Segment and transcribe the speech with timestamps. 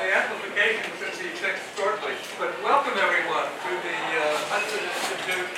[0.00, 2.16] the amplification should be fixed shortly.
[2.40, 5.52] But welcome everyone to the uh, Hudson Institute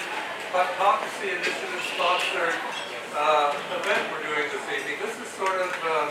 [0.50, 2.58] Kleptocracy Initiative sponsored
[3.14, 4.98] uh, event we're doing this evening.
[4.98, 6.10] This is sort of um,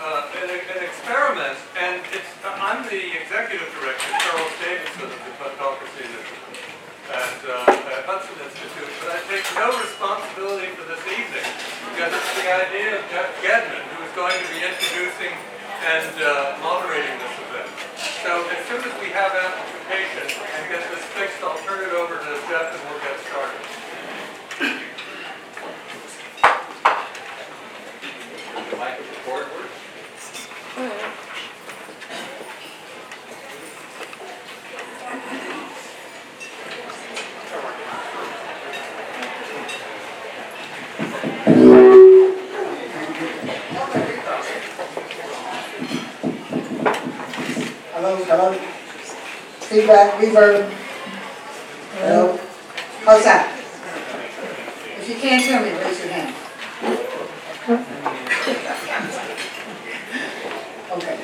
[0.00, 6.00] uh, an, an, experiment, and uh, I'm the executive director, Charles Davidson of the Kleptocracy
[6.08, 6.56] Initiative
[7.12, 11.48] at, uh, at Hudson Institute, but I take no responsibility for this evening
[11.92, 15.36] because it's the idea of Jeff Gedmin, who is going to be introducing
[15.80, 17.29] and uh, moderating this.
[18.22, 22.18] So as soon as we have amplification and get this fixed, I'll turn it over
[22.18, 23.69] to Jeff and we'll get started.
[48.30, 48.52] Hello?
[49.66, 50.70] Feedback, reverb?
[51.94, 52.38] Hello?
[53.04, 53.58] How's that?
[55.00, 56.36] If you can't hear me, raise your hand.
[60.92, 61.18] Okay.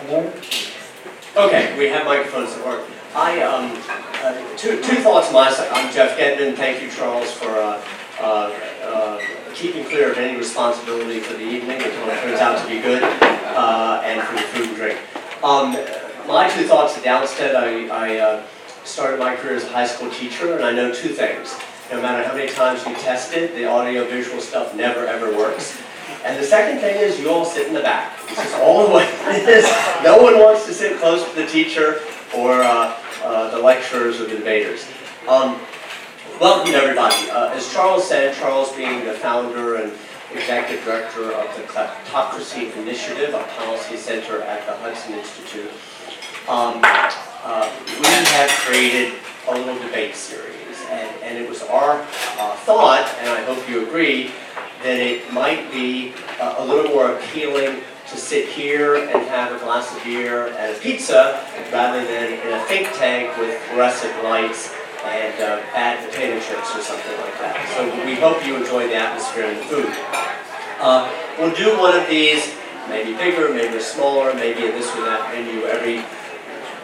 [0.00, 0.32] Hello?
[1.36, 2.88] Okay, we have microphones that work.
[3.14, 3.70] I, um,
[4.24, 5.68] uh, two, two thoughts on my side.
[5.70, 6.56] I'm Jeff Gedmin.
[6.56, 7.80] Thank you, Charles, for uh,
[8.18, 8.50] uh,
[8.82, 9.20] uh,
[9.54, 13.04] keeping clear of any responsibility for the evening until it turns out to be good,
[13.04, 14.98] uh, and for the food and drink.
[15.44, 15.76] Um,
[16.26, 16.66] my two
[17.34, 18.46] outset, I, I uh,
[18.84, 21.58] started my career as a high school teacher, and I know two things.
[21.90, 25.80] No matter how many times you test it, the audio-visual stuff never, ever works.
[26.24, 28.16] And the second thing is you all sit in the back.
[28.28, 29.64] This is all the way it is.
[30.04, 32.00] No one wants to sit close to the teacher
[32.36, 34.86] or uh, uh, the lecturers or the debaters.
[35.28, 35.60] Um,
[36.40, 37.30] welcome everybody.
[37.30, 39.92] Uh, as Charles said, Charles being the founder and
[40.32, 45.70] executive director of the Kleptocracy Initiative, a policy center at the Hudson Institute,
[46.48, 46.82] um,
[47.44, 49.14] uh, we have created
[49.48, 50.50] a little debate series.
[50.90, 54.30] And, and it was our uh, thought, and I hope you agree,
[54.82, 59.58] that it might be uh, a little more appealing to sit here and have a
[59.58, 64.74] glass of beer and a pizza rather than in a think tank with fluorescent lights
[65.04, 67.56] and uh, bad potato chips or something like that.
[67.76, 69.92] So we hope you enjoy the atmosphere and the food.
[70.80, 72.54] Uh, we'll do one of these,
[72.88, 76.04] maybe bigger, maybe smaller, maybe this or that venue every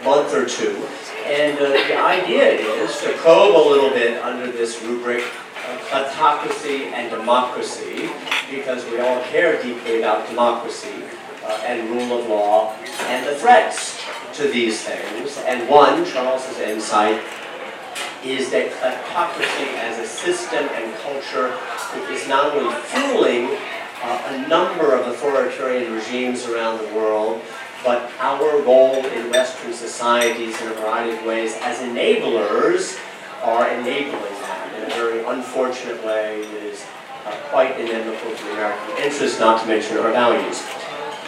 [0.04, 0.86] month or two.
[1.26, 5.24] And uh, the idea is to probe a little bit under this rubric
[5.70, 8.10] of kleptocracy and democracy,
[8.50, 11.04] because we all care deeply about democracy
[11.44, 14.00] uh, and rule of law and the threats
[14.34, 15.38] to these things.
[15.46, 17.20] And one, Charles's insight,
[18.24, 21.56] is that kleptocracy as a system and culture
[22.10, 23.56] is not only fueling
[24.02, 27.40] uh, a number of authoritarian regimes around the world,
[27.84, 32.98] but our role in Western societies in a variety of ways as enablers
[33.42, 36.84] are enabling that in a very unfortunate way that is
[37.24, 40.62] uh, quite inimical to the American interest, not to mention our values.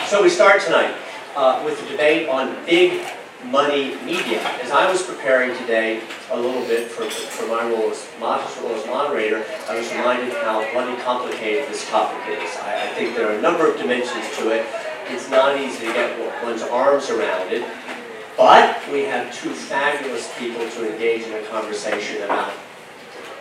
[0.06, 0.94] So we start tonight
[1.36, 3.02] uh, with a debate on big
[3.46, 4.40] money media.
[4.60, 8.86] As I was preparing today a little bit for, for my role as, role as
[8.86, 12.56] moderator, I was reminded how bloody complicated this topic is.
[12.58, 14.66] I, I think there are a number of dimensions to it.
[15.12, 17.62] It's not easy to get one's arms around it,
[18.36, 22.52] but we have two fabulous people to engage in a conversation about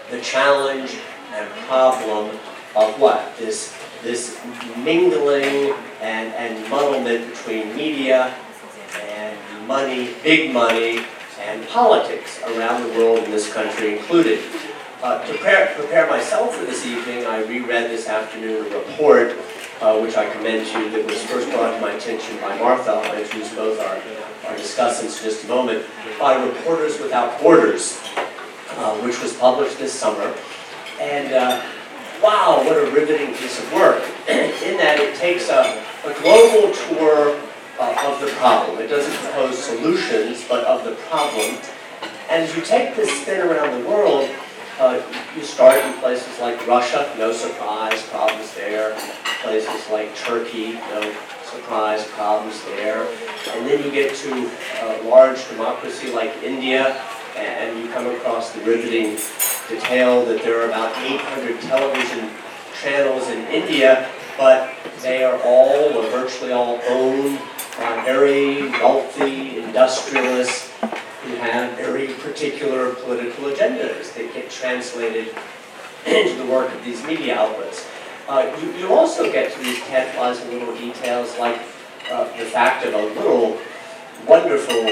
[0.09, 0.97] the challenge
[1.33, 2.37] and problem
[2.75, 3.37] of what?
[3.37, 3.73] This
[4.03, 4.37] this
[4.77, 8.35] mingling and, and muddlement between media
[8.99, 11.05] and money, big money,
[11.39, 14.43] and politics around the world in this country included.
[15.01, 19.35] Uh, to prepare, prepare myself for this evening, I reread this afternoon a report
[19.81, 22.91] uh, which I commend to you that was first brought to my attention by Martha,
[22.91, 23.95] I'll introduce both our,
[24.49, 25.85] our discussants in just a moment,
[26.19, 27.99] by Reporters Without Borders,
[28.69, 30.35] uh, which was published this summer.
[30.99, 31.63] And uh,
[32.21, 37.41] wow, what a riveting piece of work, in that it takes a, a global tour
[37.79, 38.77] uh, of the problem.
[38.79, 41.57] It doesn't propose solutions, but of the problem.
[42.29, 44.29] And as you take this spin around the world,
[44.81, 44.99] uh,
[45.35, 48.97] you start in places like Russia, no surprise, problems there.
[49.43, 53.05] Places like Turkey, no surprise, problems there.
[53.49, 54.51] And then you get to
[54.81, 56.99] a large democracy like India,
[57.37, 59.17] and you come across the riveting
[59.69, 62.31] detail that there are about 800 television
[62.81, 64.73] channels in India, but
[65.03, 67.37] they are all, or virtually all, owned
[67.77, 70.70] by very wealthy industrialists
[71.23, 75.35] who have very particular political agendas that get translated
[76.05, 77.87] into the work of these media outlets.
[78.27, 81.61] Uh, you, you also get to these tantalizing little details like
[82.11, 83.59] uh, the fact of a little
[84.27, 84.85] wonderful,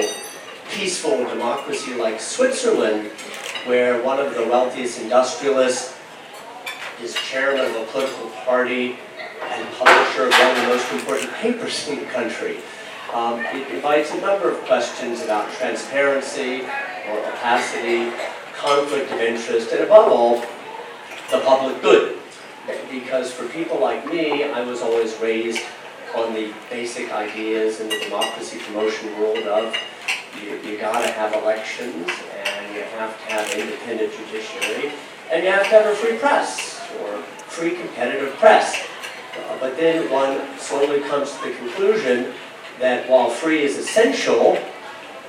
[0.70, 3.10] peaceful democracy like Switzerland,
[3.66, 5.98] where one of the wealthiest industrialists
[7.02, 8.98] is chairman of a political party
[9.42, 12.60] and publisher of one of the most important papers in the country.
[13.13, 16.61] Um, it invites a number of questions about transparency
[17.09, 18.11] or opacity,
[18.56, 20.39] conflict of interest, and above all,
[21.31, 22.19] the public good.
[22.91, 25.61] Because for people like me, I was always raised
[26.15, 29.75] on the basic ideas in the democracy promotion world of
[30.41, 32.09] you, you gotta have elections
[32.45, 34.91] and you have to have an independent judiciary
[35.31, 38.88] and you have to have a free press or free competitive press.
[39.35, 42.33] Uh, but then one slowly comes to the conclusion
[42.80, 44.58] that while free is essential,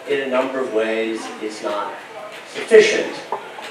[0.08, 1.94] in a number of ways is not
[2.52, 3.14] sufficient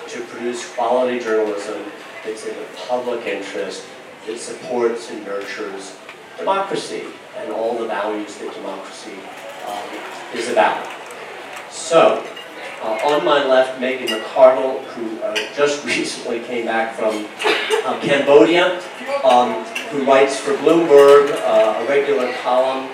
[0.08, 1.84] to produce quality journalism
[2.26, 3.86] that's in the public interest,
[4.28, 5.96] that supports and nurtures
[6.38, 7.04] democracy
[7.38, 9.14] and all the values that democracy
[9.68, 10.88] um, is about.
[11.70, 12.26] So,
[12.82, 17.28] uh, on my left, Megan McArdle, who uh, just recently came back from
[17.86, 18.82] uh, Cambodia,
[19.24, 22.90] um, who writes for Bloomberg, uh, a regular column,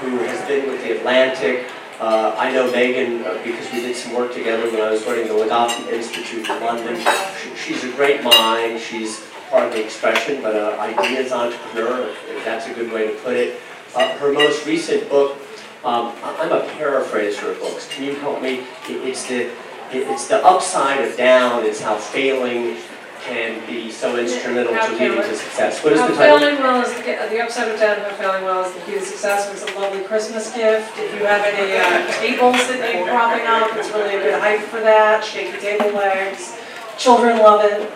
[0.00, 1.70] who has been with the Atlantic.
[2.00, 5.28] Uh, I know Megan uh, because we did some work together when I was running
[5.28, 6.96] the Legatum Institute in London.
[6.96, 8.80] She, she's a great mind.
[8.80, 13.14] She's part of the expression, but an ideas entrepreneur, if that's a good way to
[13.20, 13.60] put it.
[13.94, 15.38] Uh, her most recent book,
[15.84, 17.88] um, I'm a paraphraser of books.
[17.88, 18.64] Can you help me?
[18.88, 19.50] It's the,
[19.92, 22.76] it's the upside of down It's how failing
[23.24, 25.82] can be so instrumental to leading to success.
[25.82, 26.38] What is How the title?
[26.38, 29.00] Failing well is, the the upside of down about failing well is the key to
[29.04, 29.50] success.
[29.50, 30.92] It's a lovely Christmas gift.
[30.98, 34.60] If you have any uh, tables that need propping up, it's really a good height
[34.62, 35.24] for that.
[35.24, 36.56] Shaky table legs.
[36.98, 37.90] Children love it.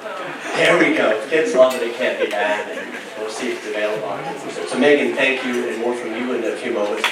[0.57, 1.25] There we go.
[1.29, 4.19] Kids love it, it can't be bad, and we'll see if it's available.
[4.51, 7.07] So- So Megan, thank you, and more from you in a few moments.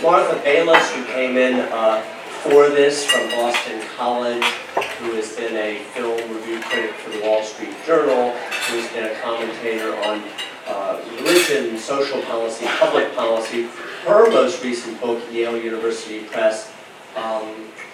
[0.00, 2.00] Martha Bayles, who came in uh,
[2.44, 4.44] for this from Boston College,
[4.98, 8.32] who has been a film review critic for the Wall Street Journal,
[8.68, 10.22] who's been a commentator on
[10.66, 13.62] uh, religion, social policy, public policy.
[14.04, 16.70] Her most recent book, Yale University Press,
[17.16, 17.48] um,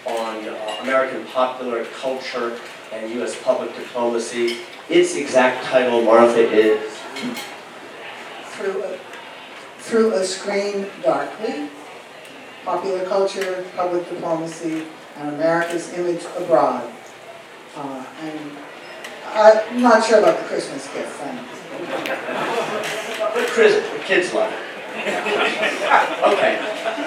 [0.06, 2.58] on uh, American popular culture
[2.92, 3.40] and U.S.
[3.44, 4.62] public diplomacy.
[4.88, 6.98] Its exact title, Martha, is
[8.46, 8.98] Through a,
[9.78, 11.68] through a screen darkly,
[12.64, 14.86] popular culture, public diplomacy,
[15.16, 16.90] and America's image abroad.
[17.76, 18.40] Uh, and
[19.32, 21.20] I'm not sure about the Christmas gift,
[23.50, 24.58] Chris, the kids love it.
[26.26, 26.58] Okay,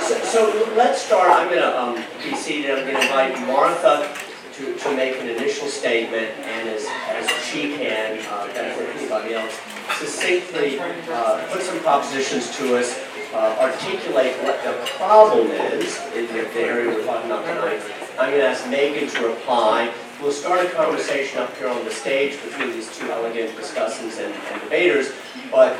[0.01, 4.15] so, so let's start, I'm gonna, um, be seated, I'm gonna invite Martha
[4.53, 9.59] to, to make an initial statement, and as, as she can, uh, benefit anybody else,
[9.97, 12.99] succinctly, uh, put some propositions to us,
[13.33, 17.81] uh, articulate what the problem is in the area we're talking about tonight.
[18.19, 19.91] I'm gonna ask Megan to reply.
[20.21, 24.33] We'll start a conversation up here on the stage between these two elegant discussants and,
[24.33, 25.11] and debaters,
[25.51, 25.75] but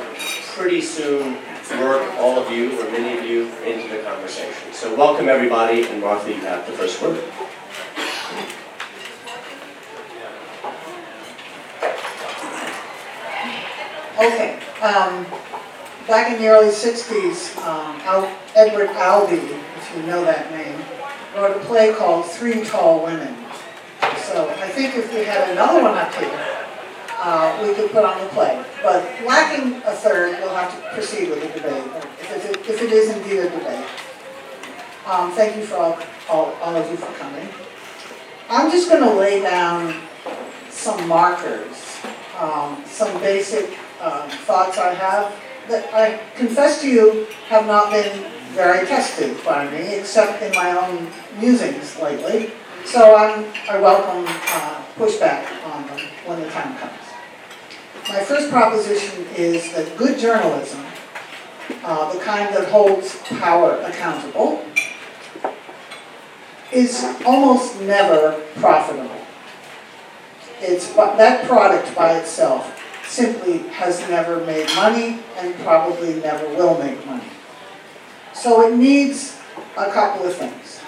[0.54, 1.38] pretty soon
[1.80, 4.72] work all of you, or many of you, into the conversation.
[4.72, 7.22] So welcome everybody, and Martha, you have the first word.
[14.18, 15.26] Okay, um,
[16.06, 20.78] back in the early sixties, um, Al- Edward Albee, if you know that name,
[21.36, 23.34] wrote a play called Three Tall Women.
[24.16, 26.56] So I think if we had another one up here,
[27.18, 28.62] uh, we could put on the play.
[28.82, 31.84] But lacking a third, we'll have to proceed with the debate,
[32.20, 33.84] if it, if it is indeed a debate.
[35.06, 37.48] Um, thank you for all, all, all of you for coming.
[38.48, 40.02] I'm just gonna lay down
[40.70, 41.98] some markers,
[42.38, 43.70] um, some basic
[44.00, 45.32] um, thoughts I have
[45.68, 50.72] that I confess to you have not been very tested by me, except in my
[50.72, 52.52] own musings lately.
[52.84, 56.92] So I'm, I welcome uh, pushback on them when the time comes.
[58.08, 60.84] My first proposition is that good journalism,
[61.82, 64.64] uh, the kind that holds power accountable,
[66.70, 69.10] is almost never profitable.
[70.60, 72.73] It's, that product by itself
[73.06, 77.24] simply has never made money and probably never will make money.
[78.32, 79.38] So it needs
[79.76, 80.80] a couple of things.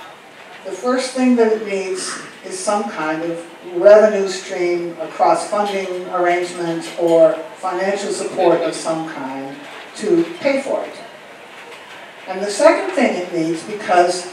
[0.64, 3.46] The first thing that it needs is some kind of
[3.76, 9.56] revenue stream, a cross-funding arrangement, or financial support of some kind
[9.96, 10.94] to pay for it.
[12.28, 14.26] And the second thing it needs, because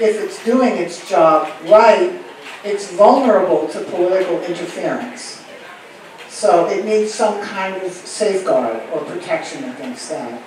[0.00, 2.20] if it's doing its job right,
[2.64, 5.35] it's vulnerable to political interference.
[6.36, 10.42] So it needs some kind of safeguard or protection against that.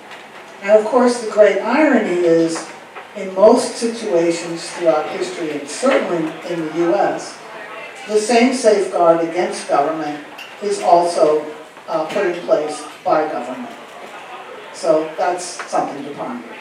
[0.62, 2.64] And of course, the great irony is,
[3.16, 7.36] in most situations throughout history, and certainly in the US,
[8.06, 10.24] the same safeguard against government
[10.62, 11.44] is also
[11.88, 13.74] uh, put in place by government.
[14.72, 16.54] So that's something to ponder.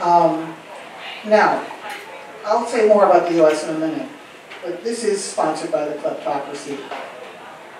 [0.00, 0.54] Um,
[1.26, 1.66] now,
[2.44, 4.08] I'll say more about the US in a minute,
[4.62, 6.78] but this is sponsored by the Kleptocracy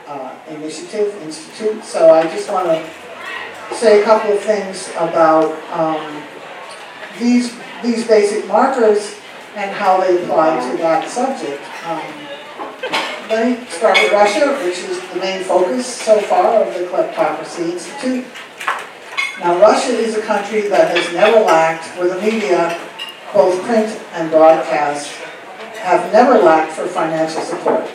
[0.07, 6.23] uh, Initiative Institute, so I just want to say a couple of things about um,
[7.19, 9.17] these, these basic markers
[9.57, 11.63] and how they apply to that subject.
[11.87, 12.25] Um,
[13.29, 17.73] let me start with Russia, which is the main focus so far of the Kleptocracy
[17.73, 18.27] Institute.
[19.41, 22.81] Now, Russia is a country that has never lacked, where the media,
[23.33, 25.11] both print and broadcast,
[25.79, 27.91] have never lacked for financial support.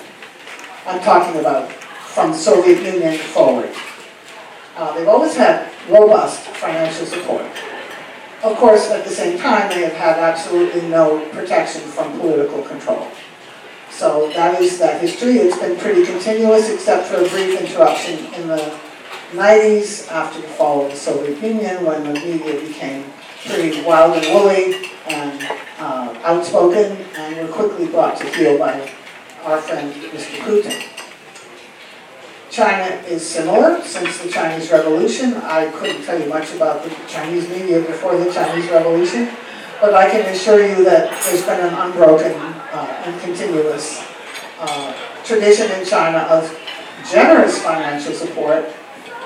[0.86, 1.72] I'm talking about
[2.20, 3.72] from the Soviet Union forward.
[4.76, 7.46] Uh, they've always had robust financial support.
[8.44, 13.08] Of course, at the same time, they have had absolutely no protection from political control.
[13.90, 15.36] So that is that history.
[15.36, 18.78] It's been pretty continuous, except for a brief interruption in the
[19.32, 23.06] 90s after the fall of the Soviet Union, when the media became
[23.46, 25.42] pretty wild and woolly and
[25.80, 28.92] uh, outspoken, and were quickly brought to heel by
[29.44, 30.40] our friend Mr.
[30.40, 30.99] Putin.
[32.60, 35.34] China is similar since the Chinese Revolution.
[35.36, 39.30] I couldn't tell you much about the Chinese media before the Chinese Revolution,
[39.80, 44.04] but I can assure you that there's been an unbroken uh, and continuous
[44.60, 46.52] uh, tradition in China of
[47.10, 48.66] generous financial support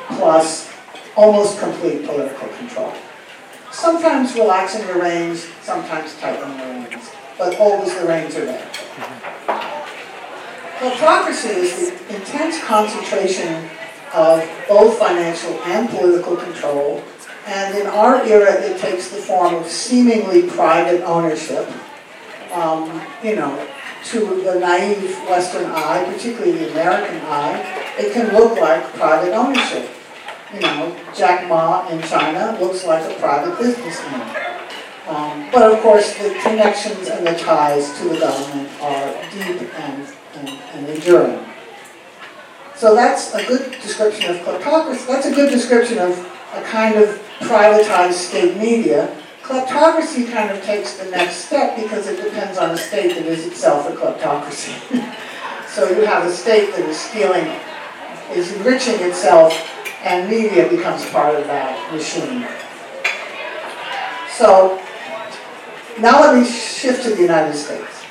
[0.09, 0.71] plus
[1.15, 2.93] almost complete political control.
[3.71, 7.09] Sometimes relaxing the reins, sometimes tightening the reins,
[7.39, 8.69] but always the reins are there.
[10.83, 13.69] Kleptocracy is the intense concentration
[14.13, 17.01] of both financial and political control,
[17.47, 21.65] and in our era it takes the form of seemingly private ownership.
[22.51, 23.65] Um, you know,
[24.11, 29.89] to the naive Western eye, particularly the American eye, it can look like private ownership.
[30.53, 34.35] You know, Jack Ma in China looks like a private businessman.
[35.07, 40.13] Um, but of course, the connections and the ties to the government are deep and
[40.47, 41.45] and, and enduring.
[42.75, 45.07] So that's a good description of kleptocracy.
[45.07, 46.17] That's a good description of
[46.53, 47.09] a kind of
[47.39, 49.15] privatized state media.
[49.41, 53.45] Kleptocracy kind of takes the next step because it depends on a state that is
[53.47, 54.73] itself a kleptocracy.
[55.67, 57.47] so you have a state that is stealing,
[58.31, 59.53] is enriching itself,
[60.03, 62.47] and media becomes part of that machine.
[64.35, 64.81] So
[66.00, 68.02] now let me shift to the United States.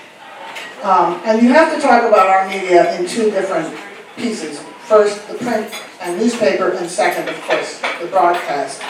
[0.83, 3.73] Um, and you have to talk about our media in two different
[4.17, 4.61] pieces.
[4.87, 8.83] First, the print and newspaper, and second, of course, the broadcast.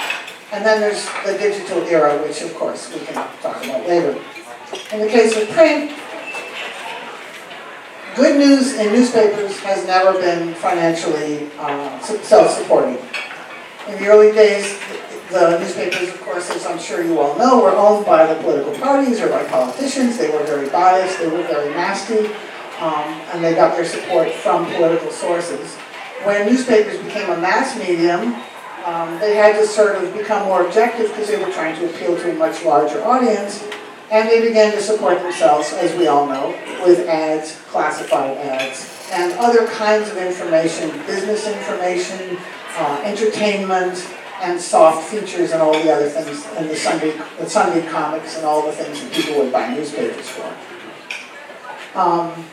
[0.52, 4.18] And then there's the digital era, which of course we can talk about later.
[4.92, 5.92] In the case of print,
[8.16, 12.96] good news in newspapers has never been financially uh, self-supporting.
[13.88, 14.78] In the early days,
[15.32, 18.74] the newspapers, of course, as I'm sure you all know, were owned by the political
[18.74, 20.18] parties or by politicians.
[20.18, 22.26] They were very biased, they were very nasty,
[22.78, 25.74] um, and they got their support from political sources.
[26.24, 28.36] When newspapers became a mass medium,
[28.84, 32.16] um, they had to sort of become more objective because they were trying to appeal
[32.16, 33.64] to a much larger audience,
[34.10, 36.48] and they began to support themselves, as we all know,
[36.84, 42.36] with ads, classified ads, and other kinds of information, business information,
[42.76, 44.06] uh, entertainment,
[44.42, 48.44] and soft features and all the other things, and the Sunday, the Sunday comics and
[48.44, 50.52] all the things that people would buy newspapers for.
[51.94, 52.44] Um,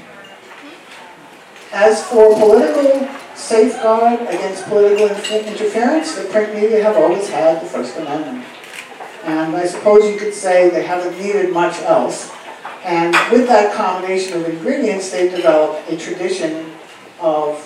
[1.71, 7.97] as for political safeguard against political interference, the print media have always had the First
[7.97, 8.45] Amendment.
[9.23, 12.31] And I suppose you could say they haven't needed much else.
[12.83, 16.71] And with that combination of ingredients, they've developed a tradition
[17.19, 17.65] of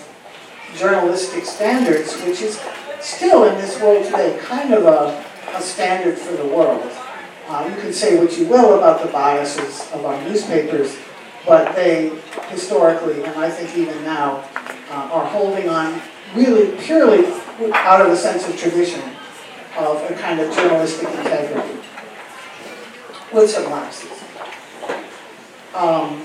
[0.76, 2.60] journalistic standards, which is
[3.04, 5.24] still in this world today kind of a,
[5.56, 6.90] a standard for the world.
[7.48, 10.96] Uh, you can say what you will about the biases of our newspapers,
[11.46, 12.10] but they
[12.50, 14.48] historically, and I think even now,
[14.90, 16.02] uh, are holding on
[16.34, 17.26] really purely
[17.74, 19.02] out of a sense of tradition
[19.78, 21.80] of a kind of journalistic integrity
[23.34, 24.24] with some lapses.
[25.76, 26.24] Um,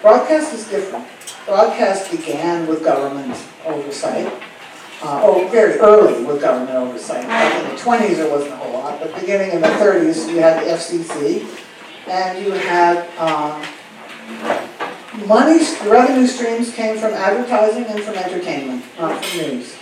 [0.00, 1.06] broadcast is different.
[1.44, 3.36] Broadcast began with government
[3.66, 4.32] oversight
[5.02, 7.26] uh, oh, very early with government oversight.
[7.28, 10.40] Like in the 20s, there wasn't a whole lot, but beginning in the 30s, you
[10.40, 11.46] had the FCC,
[12.08, 13.62] and you had, um,
[15.26, 19.76] money, revenue streams came from advertising and from entertainment, not from news.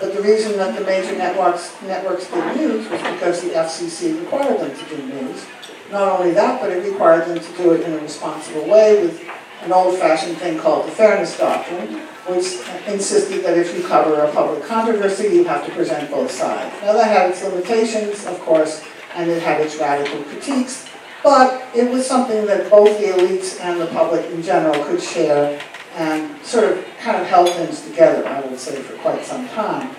[0.00, 4.60] But the reason that the major networks, networks did news was because the FCC required
[4.60, 5.44] them to do news.
[5.90, 9.22] Not only that, but it required them to do it in a responsible way with
[9.62, 14.64] an old-fashioned thing called the Fairness Doctrine, which insisted that if you cover a public
[14.64, 16.74] controversy, you have to present both sides.
[16.80, 18.82] Now, that had its limitations, of course,
[19.14, 20.88] and it had its radical critiques,
[21.22, 25.60] but it was something that both the elites and the public in general could share
[25.96, 29.94] and sort of kind of held things together, I would say, for quite some time.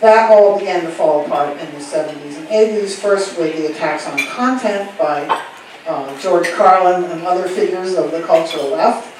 [0.00, 4.06] That all began to fall apart in the 70s and 80s, first with the attacks
[4.08, 5.44] on content by
[5.86, 9.11] uh, George Carlin and other figures of the cultural left,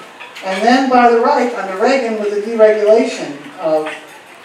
[0.44, 3.86] and then by the right under Reagan with the deregulation of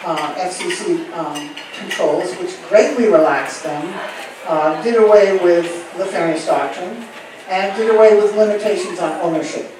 [0.04, 3.98] uh, FCC um, controls, which greatly relaxed them,
[4.46, 7.04] uh, did away with the Fairness Doctrine,
[7.48, 9.72] and did away with limitations on ownership.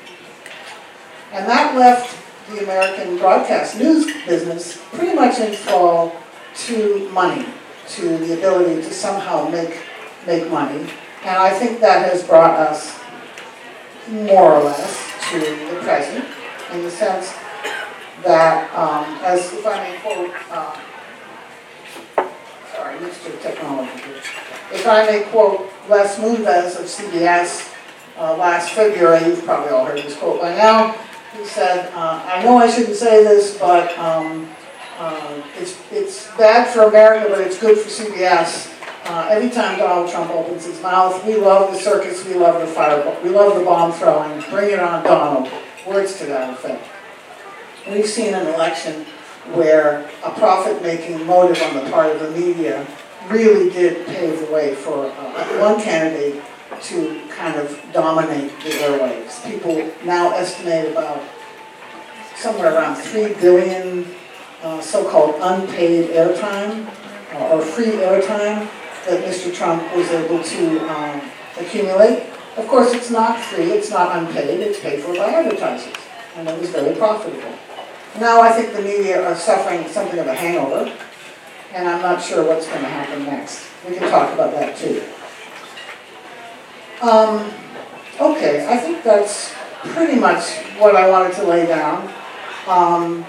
[1.33, 2.19] And that left
[2.51, 6.17] the American broadcast news business pretty much in fall
[6.67, 7.47] to money,
[7.91, 9.83] to the ability to somehow make,
[10.27, 10.81] make money.
[11.23, 12.99] And I think that has brought us
[14.09, 16.25] more or less to the present,
[16.73, 17.35] in the sense
[18.25, 20.81] that, um, as if I may quote, uh,
[22.75, 24.03] sorry, of technology.
[24.73, 27.75] If I may quote Les Moonves of CBS
[28.19, 30.97] uh, last February, you've probably all heard this quote by now.
[31.37, 34.49] He said, uh, I know I shouldn't say this, but um,
[34.99, 38.78] uh, it's, it's bad for America, but it's good for CBS.
[39.09, 42.67] Uh, every time Donald Trump opens his mouth, we love the circus, we love the
[42.67, 45.51] fireball, we love the bomb throwing, bring it on Donald.
[45.87, 46.87] Words to that effect.
[47.89, 49.07] We've seen an election
[49.55, 52.87] where a profit-making motive on the part of the media
[53.29, 56.43] really did pave the way for uh, one candidate
[56.83, 59.43] to kind of dominate the airwaves.
[59.51, 61.23] People now estimate about
[62.37, 64.07] somewhere around 3 billion
[64.63, 66.87] uh, so-called unpaid airtime
[67.33, 68.69] uh, or free airtime
[69.09, 69.55] that Mr.
[69.55, 71.21] Trump was able to um,
[71.59, 72.29] accumulate.
[72.57, 75.95] Of course, it's not free, it's not unpaid, it's paid for by advertisers,
[76.37, 77.55] and it was very profitable.
[78.19, 80.93] Now I think the media are suffering something of a hangover,
[81.73, 83.67] and I'm not sure what's going to happen next.
[83.89, 85.03] We can talk about that too.
[87.01, 87.53] Um,
[88.21, 89.55] okay, I think that's
[89.95, 92.13] pretty much what I wanted to lay down.
[92.67, 93.23] Um,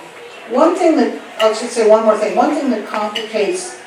[0.50, 3.79] one thing that, I should say one more thing, one thing that complicates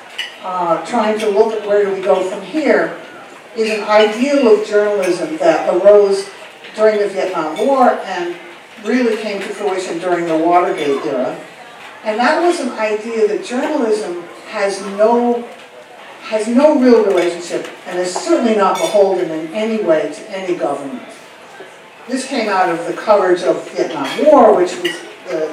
[0.42, 2.98] uh, trying to look at where do we go from here
[3.57, 6.28] is an ideal of journalism that arose
[6.74, 8.35] during the Vietnam War and
[8.85, 11.38] really came to fruition during the Watergate era.
[12.05, 15.48] And that was an idea that journalism has no
[16.22, 21.02] has no real relationship and is certainly not beholden in any way to any government.
[22.09, 25.48] This came out of the coverage of Vietnam War, which was the,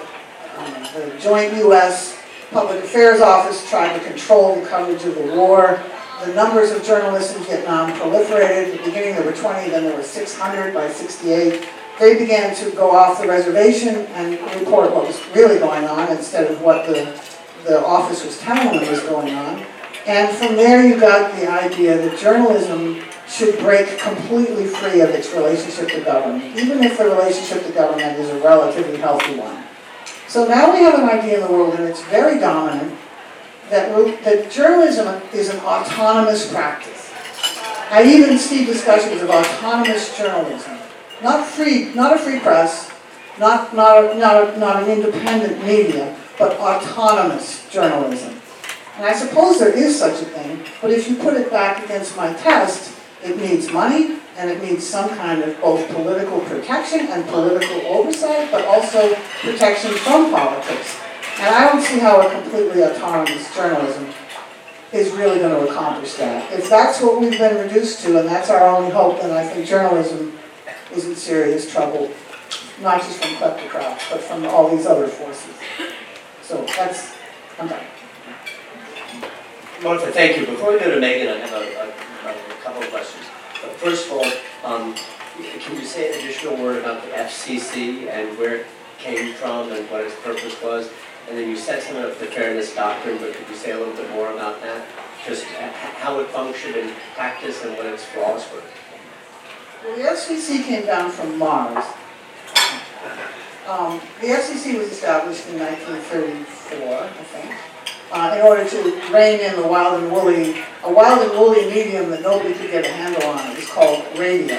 [0.57, 2.18] um, the joint U.S.
[2.51, 5.83] Public Affairs Office tried to control the coverage of the war.
[6.25, 8.73] The numbers of journalists in Vietnam proliferated.
[8.73, 11.69] At the beginning there were 20, then there were 600 by 68.
[11.99, 16.49] They began to go off the reservation and report what was really going on instead
[16.49, 17.21] of what the,
[17.65, 19.63] the office was telling them was going on.
[20.07, 25.31] And from there you got the idea that journalism should break completely free of its
[25.33, 29.63] relationship to government, even if the relationship to government is a relatively healthy one.
[30.29, 32.95] So now we have an idea in the world, and it's very dominant,
[33.71, 37.11] that, that journalism is an autonomous practice.
[37.89, 40.77] I even see discussions of autonomous journalism.
[41.23, 42.91] Not free, not a free press,
[43.39, 48.39] not, not, a, not, a, not an independent media, but autonomous journalism.
[48.97, 52.15] And I suppose there is such a thing, but if you put it back against
[52.15, 57.27] my test, it needs money, and it needs some kind of both political protection and
[57.27, 60.97] political oversight, but also protection from politics.
[61.39, 64.07] And I don't see how a completely autonomous journalism
[64.93, 66.53] is really going to accomplish that.
[66.53, 69.67] If that's what we've been reduced to, and that's our only hope, then I think
[69.67, 70.37] journalism
[70.93, 72.09] is in serious trouble,
[72.81, 75.53] not just from kleptocrats, but from all these other forces.
[76.41, 77.13] So that's,
[77.59, 77.83] I'm done.
[79.83, 80.45] Martha, thank you.
[80.45, 83.28] Before we go to Megan, I have a, a, a couple of questions.
[83.77, 84.25] First of all,
[84.63, 84.95] um,
[85.59, 88.65] can you say an additional word about the FCC and where it
[88.97, 90.89] came from and what its purpose was?
[91.29, 93.93] And then you said something about the fairness doctrine, but could you say a little
[93.93, 94.85] bit more about that?
[95.25, 98.63] Just how it functioned in practice and what its flaws were?
[99.83, 101.85] Well, the FCC came down from Mars.
[103.67, 107.68] Um, the FCC was established in 1934, I think.
[108.11, 112.09] Uh, in order to rein in the wild and woolly, a wild and woolly medium
[112.09, 113.51] that nobody could get a handle on.
[113.51, 114.57] It was called radio.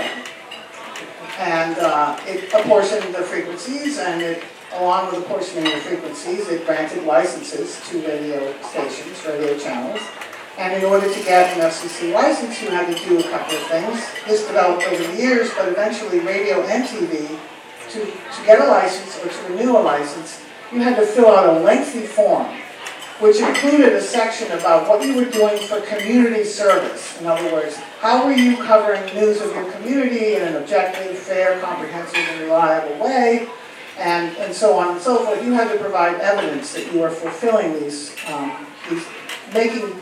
[1.39, 7.05] And uh, it apportioned the frequencies, and it, along with apportioning the frequencies, it granted
[7.05, 10.01] licenses to radio stations, radio channels.
[10.59, 13.63] And in order to get an FCC license, you had to do a couple of
[13.63, 14.05] things.
[14.27, 17.39] This developed over the years, but eventually radio and TV,
[17.91, 21.57] to, to get a license or to renew a license, you had to fill out
[21.57, 22.47] a lengthy form,
[23.21, 27.21] which included a section about what you were doing for community service.
[27.21, 31.61] In other words, how were you covering news of your community in an objective, fair,
[31.61, 33.47] comprehensive, and reliable way?
[33.99, 35.45] And, and so on and so forth.
[35.45, 39.07] You had to provide evidence that you were fulfilling these, um, these,
[39.53, 39.95] making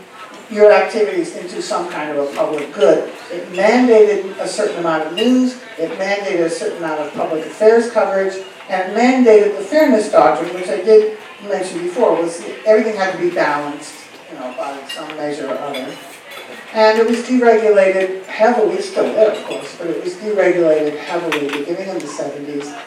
[0.50, 3.12] your activities into some kind of a public good.
[3.32, 7.90] It mandated a certain amount of news, it mandated a certain amount of public affairs
[7.90, 13.18] coverage, and mandated the fairness doctrine, which I did mention before, was everything had to
[13.18, 15.94] be balanced, you know, by some measure or other.
[16.72, 21.88] And it was deregulated heavily, still there of course, but it was deregulated heavily beginning
[21.88, 22.78] in the 70s.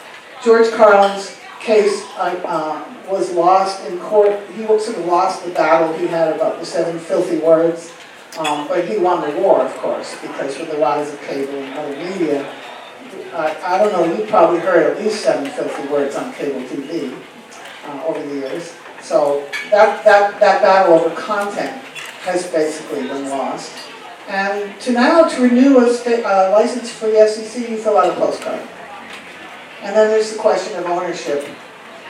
[0.44, 4.38] George Carlin's case uh, uh, was lost in court.
[4.54, 7.92] He sort of lost the battle he had about the seven filthy words.
[8.38, 11.74] Um, but he won the war, of course, because with the rise of cable and
[11.74, 12.50] other media,
[13.34, 17.14] uh, I don't know, you probably heard at least seven filthy words on cable TV
[17.84, 18.72] uh, over the years.
[19.00, 21.82] So that, that, that battle over content
[22.22, 23.72] has basically been lost.
[24.28, 28.14] And to now, to renew a uh, license for the FCC, you fill out a
[28.14, 28.60] postcard.
[29.82, 31.44] And then there's the question of ownership.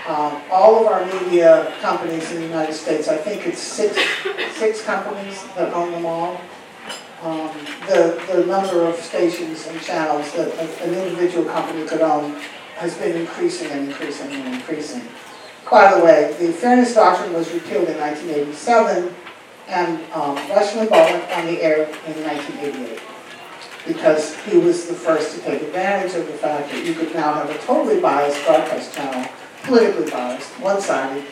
[0.07, 3.97] Um, all of our media companies in the United States, I think it's six,
[4.57, 6.41] six companies that own them all.
[7.23, 7.51] Um,
[7.87, 12.33] the, the number of stations and channels that an individual company could own
[12.77, 15.03] has been increasing and increasing and increasing.
[15.71, 19.15] By the way, the Fairness Doctrine was repealed in 1987,
[19.69, 23.01] and um, Rush Limbaugh went on the air in 1988
[23.87, 27.33] because he was the first to take advantage of the fact that you could now
[27.33, 29.29] have a totally biased broadcast channel,
[29.65, 31.25] politically biased, one-sided,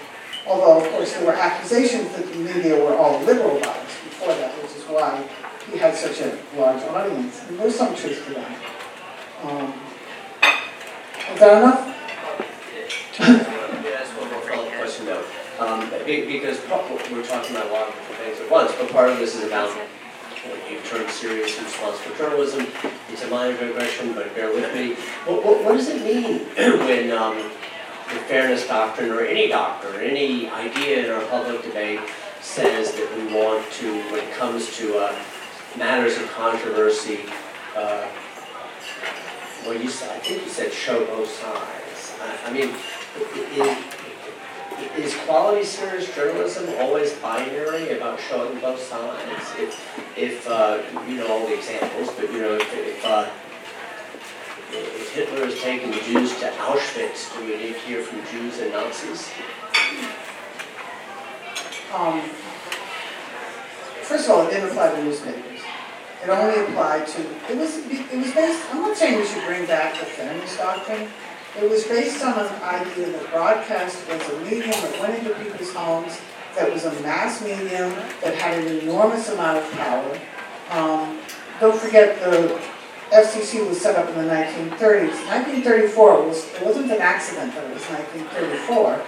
[0.47, 4.53] although, of course, there were accusations that the media were all liberal biased before that,
[4.62, 5.29] which is why
[5.71, 8.51] he had such a large audience, and there's some truth to that.
[9.45, 9.73] Um,
[11.33, 11.87] Is that enough?
[13.21, 15.25] Let me ask one more follow-up question though.
[15.61, 16.59] Um, because
[17.12, 19.44] we're talking about a lot of different things at once, but part of this is
[19.44, 19.70] about,
[20.70, 22.66] you've turned serious and responsible journalism.
[23.23, 24.94] A minor digression, but bear with me.
[25.27, 30.01] What, what, what does it mean when, um, the fairness doctrine or any doctrine, or
[30.01, 32.01] any idea in our public debate
[32.40, 35.14] says that we want to, when it comes to, uh,
[35.77, 37.20] matters of controversy,
[37.77, 38.09] uh,
[39.66, 42.16] well, you I think you said show both sides.
[42.23, 42.75] I, I mean,
[44.99, 49.45] is quality serious journalism always binary about showing both sides?
[49.59, 53.29] If, if, uh, you know all the examples, but you know, if, if, uh,
[54.73, 58.73] if Hitler is taking Jews to Auschwitz, do we need to hear from Jews and
[58.73, 59.29] Nazis?
[61.95, 62.23] Um,
[64.11, 65.61] First of all, it didn't apply to newspapers.
[66.25, 69.66] It only applied to, it was, it was based, I'm not saying we should bring
[69.66, 71.09] back the fairness doctrine.
[71.61, 75.75] It was based on an idea that broadcast was a medium that went into people's
[75.75, 76.18] homes,
[76.57, 77.92] that was a mass medium,
[78.23, 80.18] that had an enormous amount of power.
[80.70, 81.18] Um,
[81.61, 82.59] Don't forget, the
[83.12, 85.12] FCC was set up in the 1930s.
[85.29, 89.05] 1934 was, it wasn't an accident that it was 1934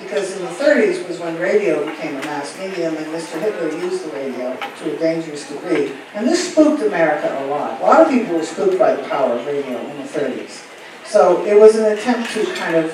[0.00, 3.40] because in the 30s was when radio became a mass medium and Mr.
[3.40, 5.92] Hitler used the radio to a dangerous degree.
[6.14, 7.80] And this spooked America a lot.
[7.80, 10.67] A lot of people were spooked by the power of radio in the 30s.
[11.08, 12.92] So it was an attempt to kind of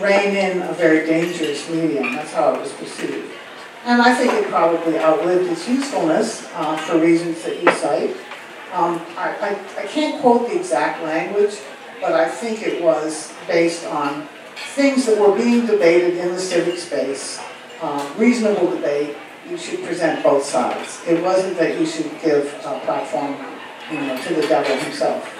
[0.00, 2.14] rein in a very dangerous medium.
[2.14, 3.32] That's how it was perceived.
[3.84, 8.16] And I think it probably outlived its usefulness uh, for reasons that you cite.
[8.72, 11.58] Um, I, I, I can't quote the exact language,
[12.00, 14.28] but I think it was based on
[14.74, 17.40] things that were being debated in the civic space,
[17.82, 19.16] um, reasonable debate,
[19.50, 21.00] you should present both sides.
[21.08, 23.34] It wasn't that you should give a platform,
[23.90, 25.34] you know, to the devil himself.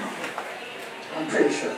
[1.16, 1.76] I'm pretty sure.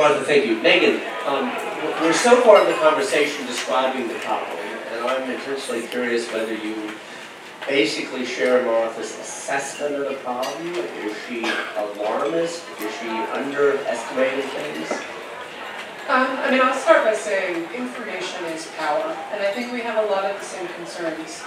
[0.00, 0.56] Martha, thank you.
[0.62, 1.52] Megan, um,
[2.00, 6.92] we're so far in the conversation describing the problem, and I'm intensely curious whether you
[7.68, 10.74] basically share Martha's assessment of the problem.
[11.04, 11.44] Is she
[11.76, 12.64] alarmist?
[12.80, 14.90] Is she underestimating things?
[16.08, 20.02] Um, I mean, I'll start by saying information is power, and I think we have
[20.02, 21.42] a lot of the same concerns.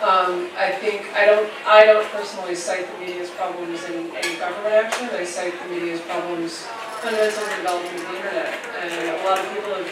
[0.00, 4.72] Um, I think, I don't, I don't personally cite the media's problems in, in government
[4.72, 6.66] action, I cite the media's problems
[7.04, 8.52] in the development of the internet.
[8.80, 9.90] And a lot of people have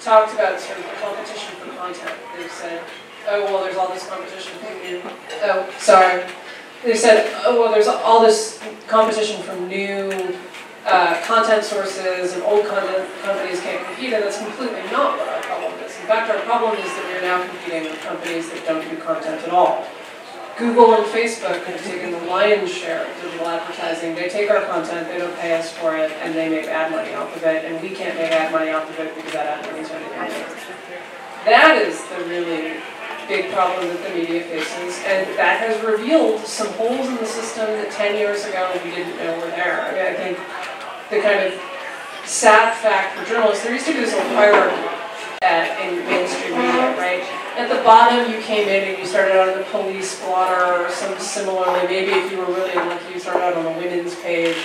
[0.00, 2.16] talked about sort of competition for content.
[2.36, 2.82] They've said,
[3.28, 5.02] oh, well, there's all this competition new,
[5.42, 6.24] oh, sorry.
[6.84, 10.36] They said, oh, well, there's all this competition from new
[10.86, 15.42] uh, content sources and old content companies can't compete, and that's completely not what our
[15.42, 15.98] problem is.
[15.98, 18.96] In fact, our problem is that we are now competing with companies that don't do
[19.02, 19.84] content at all.
[20.58, 24.14] Google and Facebook have taken the lion's share of digital advertising.
[24.14, 27.12] They take our content, they don't pay us for it, and they make ad money
[27.12, 29.66] off of it, and we can't make ad money off of it because that ad
[29.70, 30.30] money is running out.
[31.44, 32.80] That is the really
[33.28, 37.66] big problem that the media faces, and that has revealed some holes in the system
[37.66, 39.82] that 10 years ago we didn't know were there.
[39.82, 40.38] I mean, I think
[41.10, 41.60] the kind of
[42.24, 45.05] sad fact for journalists, there used to be this old hierarchy
[45.80, 47.22] in mainstream media, right?
[47.56, 50.90] At the bottom, you came in and you started out on the police blotter or
[50.90, 54.56] some similarly, maybe if you were really lucky, you started out on the women's page.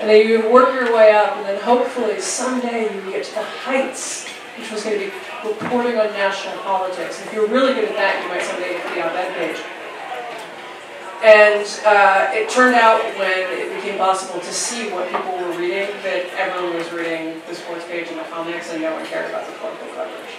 [0.00, 3.24] And then you would work your way up, and then hopefully someday you would get
[3.24, 4.26] to the heights,
[4.58, 5.12] which was going to be
[5.46, 7.20] reporting on national politics.
[7.24, 9.60] If you're really good at that, you might someday get to the op-ed page.
[11.22, 15.86] And uh, it turned out when it became possible to see what people were reading,
[16.02, 19.46] that everyone was reading the sports page and the comics, and no one cared about
[19.46, 20.34] the political coverage.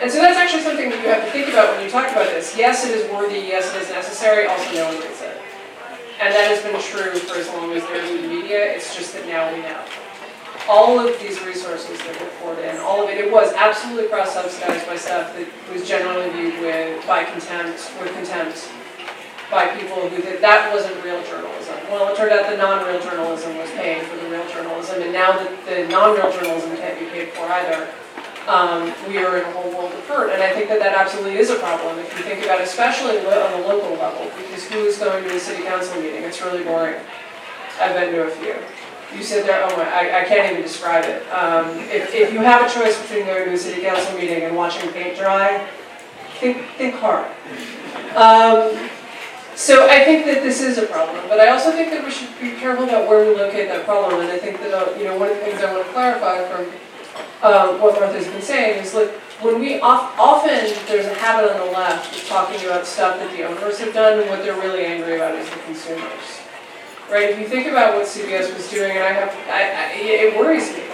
[0.00, 2.24] And so that's actually something that you have to think about when you talk about
[2.32, 2.56] this.
[2.56, 5.36] Yes, it is worthy, yes, it is necessary, also no one reads it.
[6.24, 9.28] And that has been true for as long as there's new media, it's just that
[9.28, 9.84] now we know.
[10.72, 14.86] All of these resources that were poured in, all of it, it was absolutely cross-subsidized
[14.86, 18.70] by stuff that was generally viewed with, by contempt, with contempt
[19.50, 21.76] by people who did, that wasn't real journalism.
[21.90, 25.32] Well, it turned out the non-real journalism was paying for the real journalism, and now
[25.32, 27.88] that the non-real journalism can't be paid for either,
[28.46, 30.32] um, we are in a whole world of hurt.
[30.32, 33.18] And I think that that absolutely is a problem if you think about, it, especially
[33.18, 36.22] on the local level, because who is going to a city council meeting?
[36.24, 37.00] It's really boring.
[37.80, 38.56] I've been to a few.
[39.16, 41.26] You sit there, oh my, I, I can't even describe it.
[41.32, 44.54] Um, if, if you have a choice between going to a city council meeting and
[44.54, 45.66] watching paint dry,
[46.40, 47.26] think, think hard.
[48.14, 48.90] Um,
[49.58, 52.30] so I think that this is a problem, but I also think that we should
[52.40, 54.20] be careful about where we locate that problem.
[54.20, 56.46] And I think that uh, you know one of the things I want to clarify
[56.46, 56.70] from
[57.42, 59.10] um, what Martha's been saying is like
[59.42, 60.54] when we off, often
[60.86, 64.20] there's a habit on the left of talking about stuff that the owners have done,
[64.20, 66.38] and what they're really angry about is the consumers.
[67.10, 67.30] Right?
[67.30, 70.70] If you think about what CBS was doing, and I have, I, I, it worries
[70.70, 70.84] me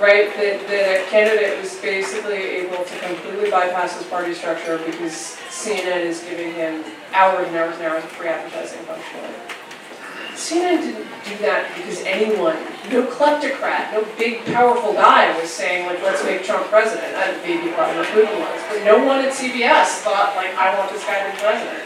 [0.00, 0.28] right?
[0.36, 6.22] The, the candidate was basically able to completely bypass his party structure because CNN is
[6.22, 9.34] giving him hours and hours and hours of free advertising functionally.
[10.36, 12.60] CNN didn't do that because anyone,
[12.92, 17.08] no kleptocrat, no big powerful guy was saying like, let's make Trump president.
[17.16, 21.04] And maybe Vladimir Putin was, but no one at CBS thought like, I want this
[21.04, 21.84] guy to be president.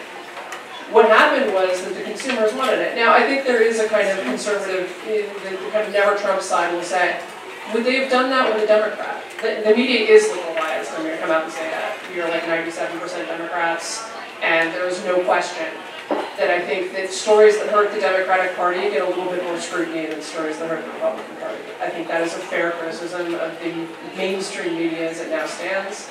[0.90, 2.96] What happened was that the consumers wanted it.
[2.96, 6.18] Now, I think there is a kind of conservative, eh, the, the kind of never
[6.18, 7.23] Trump side will say,
[7.72, 9.22] would they have done that with a Democrat?
[9.40, 11.98] The, the media is liberal biased, I'm going to come out and say that.
[12.12, 14.09] We are like 97% Democrats,
[14.42, 15.66] and there is no question
[16.09, 19.59] that I think that stories that hurt the Democratic Party get a little bit more
[19.61, 21.62] scrutiny than stories that hurt the Republican Party.
[21.80, 26.09] I think that is a fair criticism of the mainstream media as it now stands.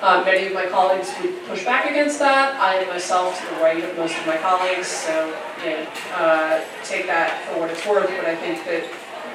[0.00, 2.54] Uh, many of my colleagues would push back against that.
[2.60, 5.34] I myself to the right of most of my colleagues, so
[5.64, 8.84] you know, uh, take that for what it's worth, but I think that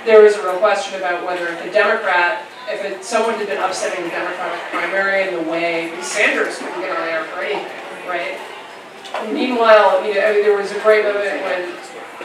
[0.06, 4.04] there is a real question about whether the Democrat, if it, someone had been upsetting
[4.04, 7.72] the Democratic primary in the way, Sanders couldn't get on air for anything,
[8.08, 8.38] right?
[9.32, 11.72] Meanwhile, you know, I mean, there was a great moment when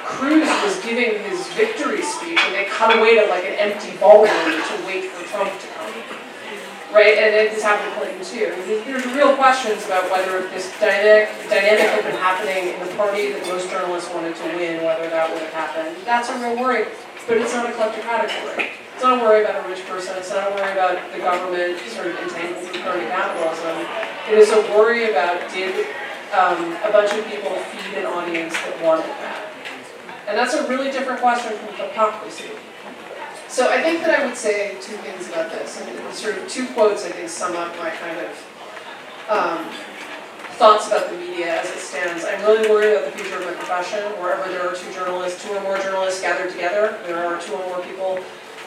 [0.03, 4.27] Cruz was giving his victory speech, and they cut away to like an empty ballroom
[4.27, 5.93] to wait for Trump to come.
[6.88, 8.49] Right, and it, this happened to Clinton too.
[8.88, 13.47] There's real questions about whether this dynamic, dynamic had been happening in the party that
[13.47, 15.95] most journalists wanted to win, whether that would have happened.
[16.07, 16.87] That's a real worry
[17.29, 18.71] but it's not a worry.
[18.95, 21.79] It's not a worry about a rich person, it's not a worry about the government
[21.87, 23.87] sort of entangled with current capitalism.
[24.33, 25.87] It is a worry about did
[26.33, 29.53] um, a bunch of people feed an audience that wanted that?
[30.27, 32.51] And that's a really different question from hypocrisy.
[33.47, 36.67] So I think that I would say two things about this, and sort of two
[36.75, 38.33] quotes I think sum up my kind of
[39.31, 39.64] um,
[40.59, 42.25] thoughts about the media as it stands.
[42.25, 45.55] I'm really worried about the future of my profession, wherever there are two journalists, two
[45.55, 48.18] or more journalists gathered together, there are two or more people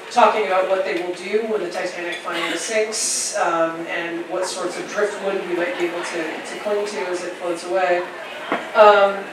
[0.10, 4.80] talking about what they will do when the Titanic finally sinks, um, and what sorts
[4.80, 8.00] of driftwood we might be able to, to cling to as it floats away.
[8.74, 9.24] Um,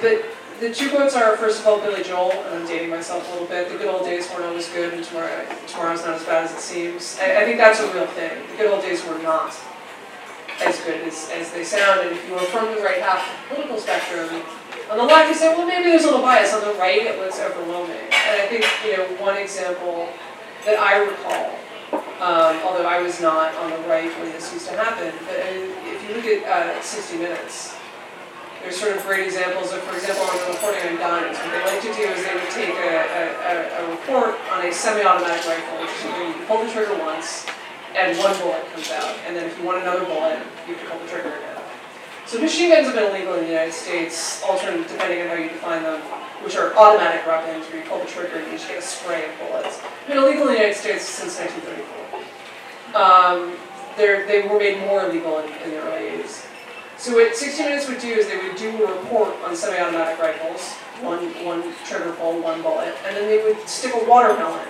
[0.00, 0.24] but
[0.58, 3.46] the two quotes are, first of all, Billy Joel, and I'm dating myself a little
[3.46, 6.52] bit, the good old days weren't always good, and tomorrow, tomorrow's not as bad as
[6.52, 7.18] it seems.
[7.20, 8.42] I, I think that's a real thing.
[8.50, 9.54] The good old days were not
[10.64, 12.00] as good as, as they sound.
[12.00, 14.42] And if you were from the right half of the political spectrum,
[14.90, 16.54] on the left you say, well, maybe there's a little bias.
[16.54, 17.96] On the right, it was overwhelming.
[17.96, 20.08] And I think, you know, one example
[20.64, 21.58] that I recall
[22.16, 25.52] Um, although I was not on the right when this used to happen, but I
[25.52, 27.76] mean, if you look at uh, 60 Minutes,
[28.62, 31.62] there's sort of great examples of, for example, on the reporting on guns, what they
[31.62, 35.78] like to do is they would take a, a, a, report on a semi-automatic rifle,
[35.84, 37.44] which is something you pull the trigger once,
[37.94, 40.90] and one bullet comes out, and then if you want another bullet, you have to
[40.90, 41.56] pull the trigger again.
[42.26, 45.48] So machine guns have been illegal in the United States, alternate depending on how you
[45.48, 46.00] define them,
[46.42, 49.30] which are automatic weapons where you pull the trigger and you just get a spray
[49.30, 49.80] of bullets.
[50.08, 53.00] Been illegal in the United States since 1934.
[53.00, 53.56] Um,
[53.96, 56.46] they were made more illegal in, in the early 80s.
[56.98, 60.72] So what 60 Minutes would do is they would do a report on semi-automatic rifles,
[61.02, 64.66] one, one trigger pull, one bullet, and then they would stick a watermelon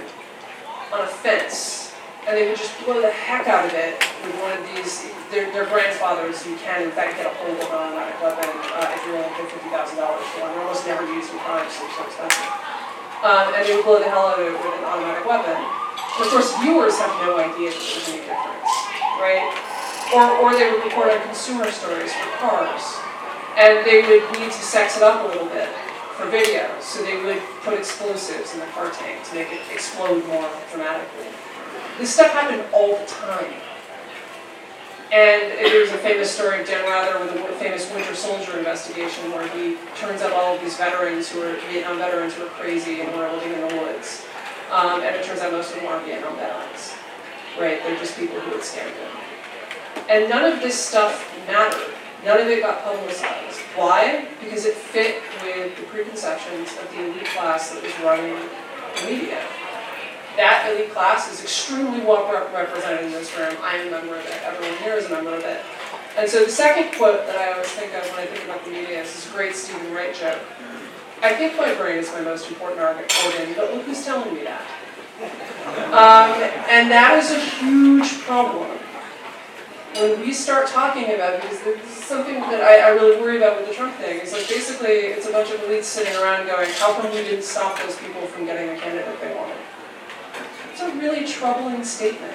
[0.93, 1.86] on a fence,
[2.27, 3.95] and they would just blow the heck out of it
[4.27, 7.71] with one of these, their, their grandfathers, you can in fact get a hold of
[7.71, 10.51] an automatic weapon uh, if you're only pay $50,000 for one.
[10.51, 12.51] They're almost never used in crimes, they're so expensive.
[13.23, 15.55] Um, and they would blow the hell out of it with an automatic weapon.
[16.19, 18.73] Of course, viewers have no idea that there's any difference,
[19.23, 19.47] right?
[20.11, 22.83] Or, or they would report on consumer stories for cars.
[23.55, 25.71] And they would need to sex it up a little bit
[26.19, 26.69] for video.
[26.81, 31.31] So they would put explosives in the car tank to make it explode more dramatically.
[31.99, 33.53] This stuff happened all the time.
[35.13, 39.47] And there's a famous story of Dan Rather with a famous Winter Soldier investigation where
[39.49, 43.15] he turns up all of these veterans who are Vietnam veterans who are crazy and
[43.15, 44.27] were living in the woods.
[44.71, 46.95] Um, and it turns out most of them are Vietnam veterans.
[47.59, 47.81] Right?
[47.85, 49.27] They're just people who had scammed him.
[50.11, 51.95] And none of this stuff mattered.
[52.25, 53.61] None of it got publicized.
[53.77, 54.27] Why?
[54.41, 59.41] Because it fit with the preconceptions of the elite class that was running the media.
[60.37, 63.57] That elite class is extremely well rep- represented in this room.
[63.63, 64.43] I am a member of it.
[64.45, 65.63] Everyone here is a member of it.
[66.19, 68.71] And so the second quote that I always think of when I think about the
[68.71, 70.41] media is this great Steven Wright joke.
[71.23, 74.63] I think my brain is my most important organ, but look who's telling me that.
[75.93, 78.79] Um, and that is a huge problem
[80.01, 83.59] when we start talking about because this is something that I, I really worry about
[83.59, 84.21] with the Trump thing.
[84.21, 87.45] It's like basically it's a bunch of elites sitting around going, how come we didn't
[87.45, 89.57] stop those people from getting the candidate they wanted?
[90.77, 92.35] It's a really troubling statement.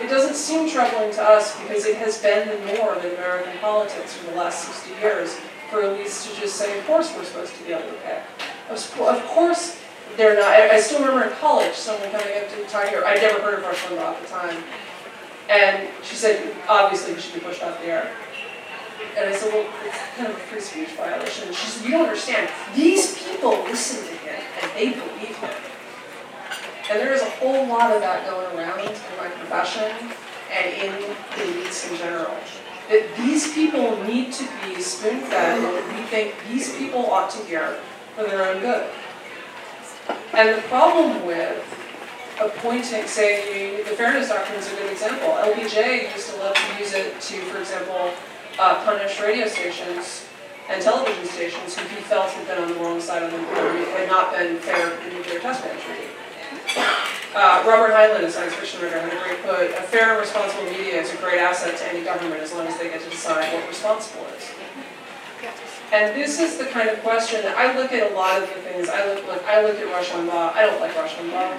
[0.00, 4.14] It doesn't seem troubling to us because it has been the norm in American politics
[4.14, 5.34] for the last 60 years
[5.70, 8.22] for elites to just say, of course we're supposed to be able to pick.
[8.70, 9.76] Of course
[10.16, 10.46] they're not.
[10.46, 13.64] I still remember in college someone coming up to me talking, I'd never heard of
[13.64, 14.62] Rush Limbaugh at the time.
[15.50, 18.12] And she said, obviously, he should be pushed off the air.
[19.18, 21.48] And I said, well, it's kind of a free speech violation.
[21.48, 22.48] And She said, you don't understand.
[22.76, 25.73] These people listen to him and they believe him.
[26.90, 29.90] And there is a whole lot of that going around in my profession
[30.52, 32.34] and in the elites in general.
[32.90, 37.78] That these people need to be spoon-fed what we think these people ought to hear
[38.14, 38.90] for their own good.
[40.34, 41.64] And the problem with
[42.40, 45.28] appointing, say, the fairness doctrine is a good example.
[45.28, 48.12] LBJ used to love to use it to, for example,
[48.58, 50.26] uh, punish radio stations
[50.68, 53.72] and television stations who he felt had been on the wrong side of the, or
[53.96, 56.13] had not been fair in nuclear test ban treaty.
[56.76, 61.12] Uh, Robert Heinlein, a science fiction writer, great quote, a fair and responsible media is
[61.12, 64.24] a great asset to any government as long as they get to decide what responsible
[64.38, 64.50] is.
[65.92, 68.60] And this is the kind of question that I look at a lot of the
[68.62, 71.58] things, I look, look I look at Rush Limbaugh, I don't like Rush Limbaugh.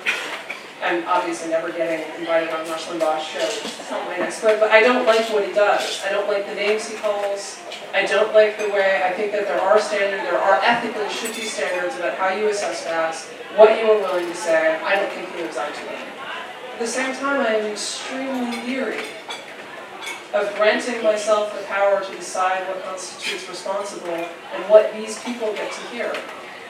[0.83, 4.71] I'm obviously never getting invited on Rush Limbaugh's show, it's not my next book, but
[4.71, 6.03] I don't like what he does.
[6.05, 7.59] I don't like the names he calls.
[7.93, 11.35] I don't like the way, I think that there are standards, there are ethically should
[11.35, 14.75] be standards about how you assess facts, what you are willing to say.
[14.83, 16.07] I don't think he lives up to them.
[16.73, 19.03] At the same time, I am extremely leery
[20.33, 25.71] of granting myself the power to decide what constitutes responsible and what these people get
[25.71, 26.13] to hear.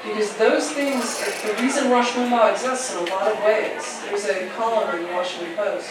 [0.04, 4.02] Because those things, the reason Rush Limbaugh exists in a lot of ways.
[4.06, 5.90] There's a column in the Washington Post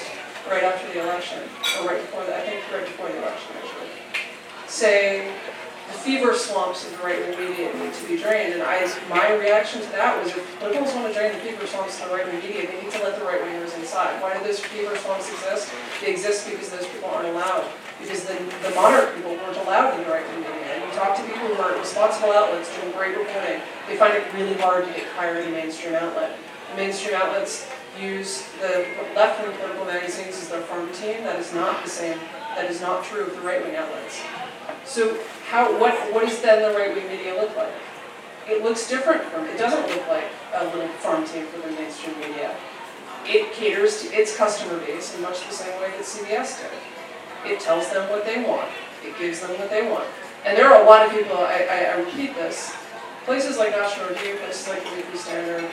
[0.49, 1.43] right after the election,
[1.81, 3.89] or right before the, I think right before the election actually,
[4.69, 5.33] saying
[5.95, 8.55] fever swamps of the right-wing media need to be drained.
[8.55, 12.01] And I, my reaction to that was if liberals want to drain the fever swamps
[12.03, 14.21] of the right-wing media, they need to let the right-wingers inside.
[14.21, 15.73] Why do those fever swamps exist?
[16.01, 17.65] They exist because those people aren't allowed.
[18.01, 20.77] Because the, the moderate people weren't allowed in the right-wing media.
[20.77, 24.27] And you talk to people who are responsible outlets doing great reporting, they find it
[24.35, 26.37] really hard to get hired in mainstream outlet.
[26.71, 27.71] The mainstream outlets
[28.01, 31.23] use the left-wing political magazines as their farm team.
[31.23, 32.19] That is not the same.
[32.57, 34.21] That is not true of the right-wing outlets.
[34.85, 37.73] So how, what, what does then the right-wing media look like?
[38.49, 42.19] It looks different from, it doesn't look like a little farm team for the mainstream
[42.21, 42.55] media.
[43.25, 47.53] It caters to its customer base in much the same way that CBS did.
[47.53, 48.69] It tells them what they want.
[49.05, 50.07] It gives them what they want.
[50.45, 52.75] And there are a lot of people, I, I, I repeat this,
[53.25, 55.71] places like National Review, places like the Weekly Standard,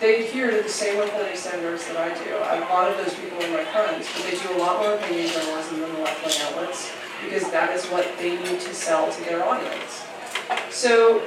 [0.00, 2.36] they adhere to the same reporting standards that I do.
[2.36, 5.28] A lot of those people are my friends, but they do a lot more opinion
[5.28, 6.92] journalism than the left-wing outlets
[7.22, 10.04] because that is what they need to sell to their audience.
[10.70, 11.22] So,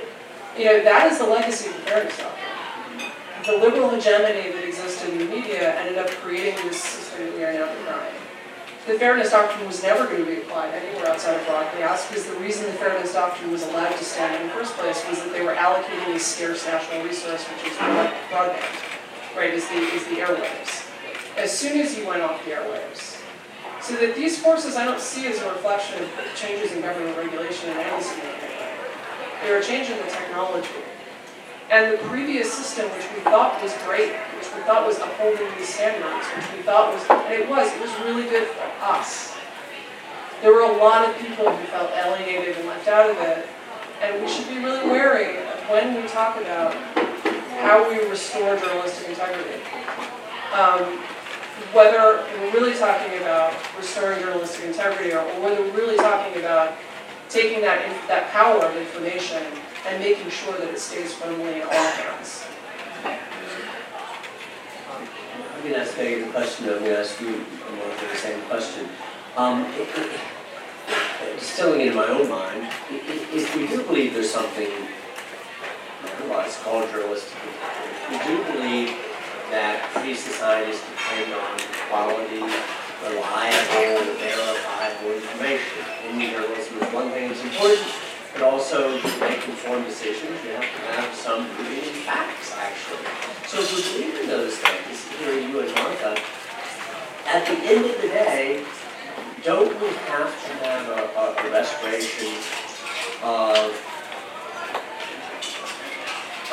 [0.57, 2.43] you know, that is the legacy of the fairness doctrine.
[3.45, 7.53] The liberal hegemony that existed in the media ended up creating this system we are
[7.53, 8.15] now denying.
[8.87, 12.35] The fairness doctrine was never going to be applied anywhere outside of broadcast because the
[12.35, 15.41] reason the fairness doctrine was allowed to stand in the first place was that they
[15.41, 20.89] were allocating a scarce national resource, which is broadband, right, is the, is the airwaves.
[21.37, 23.12] As soon as you went off the airwaves.
[23.83, 27.69] So that these forces I don't see as a reflection of changes in government regulation
[27.69, 28.79] in any significant way.
[29.43, 30.79] They were changing the technology.
[31.69, 35.67] And the previous system, which we thought was great, which we thought was upholding these
[35.67, 39.35] standards, which we thought was, and it was, it was really good for us.
[40.41, 43.47] There were a lot of people who felt alienated and left out of it,
[44.01, 46.73] and we should be really wary of when we talk about
[47.59, 49.59] how we restore journalistic integrity.
[50.55, 51.03] Um,
[51.71, 56.75] whether we're really talking about restoring journalistic integrity or whether we're really talking about
[57.29, 59.41] taking that, that power of information
[59.87, 62.45] and making sure that it stays firmly in all hands.
[64.93, 67.45] I'm going to ask Peggy the question, I'm going to ask you
[68.11, 68.87] the same question.
[69.37, 69.65] Um,
[71.39, 74.69] distilling it in my own mind, if we do believe there's something
[76.03, 77.37] otherwise called journalistic
[78.09, 78.95] we do believe
[79.53, 81.53] that free societies depend on
[81.85, 82.41] quality,
[83.05, 85.77] reliable, verifiable information.
[86.09, 87.85] In journalism is one thing that's important,
[88.33, 93.05] but also to make informed decisions, you have to have some in facts, actually.
[93.45, 96.17] So if we believe in those things, here you and Martha,
[97.29, 98.65] at the end of the day,
[99.43, 102.41] don't we have to have a, a restoration
[103.21, 103.69] of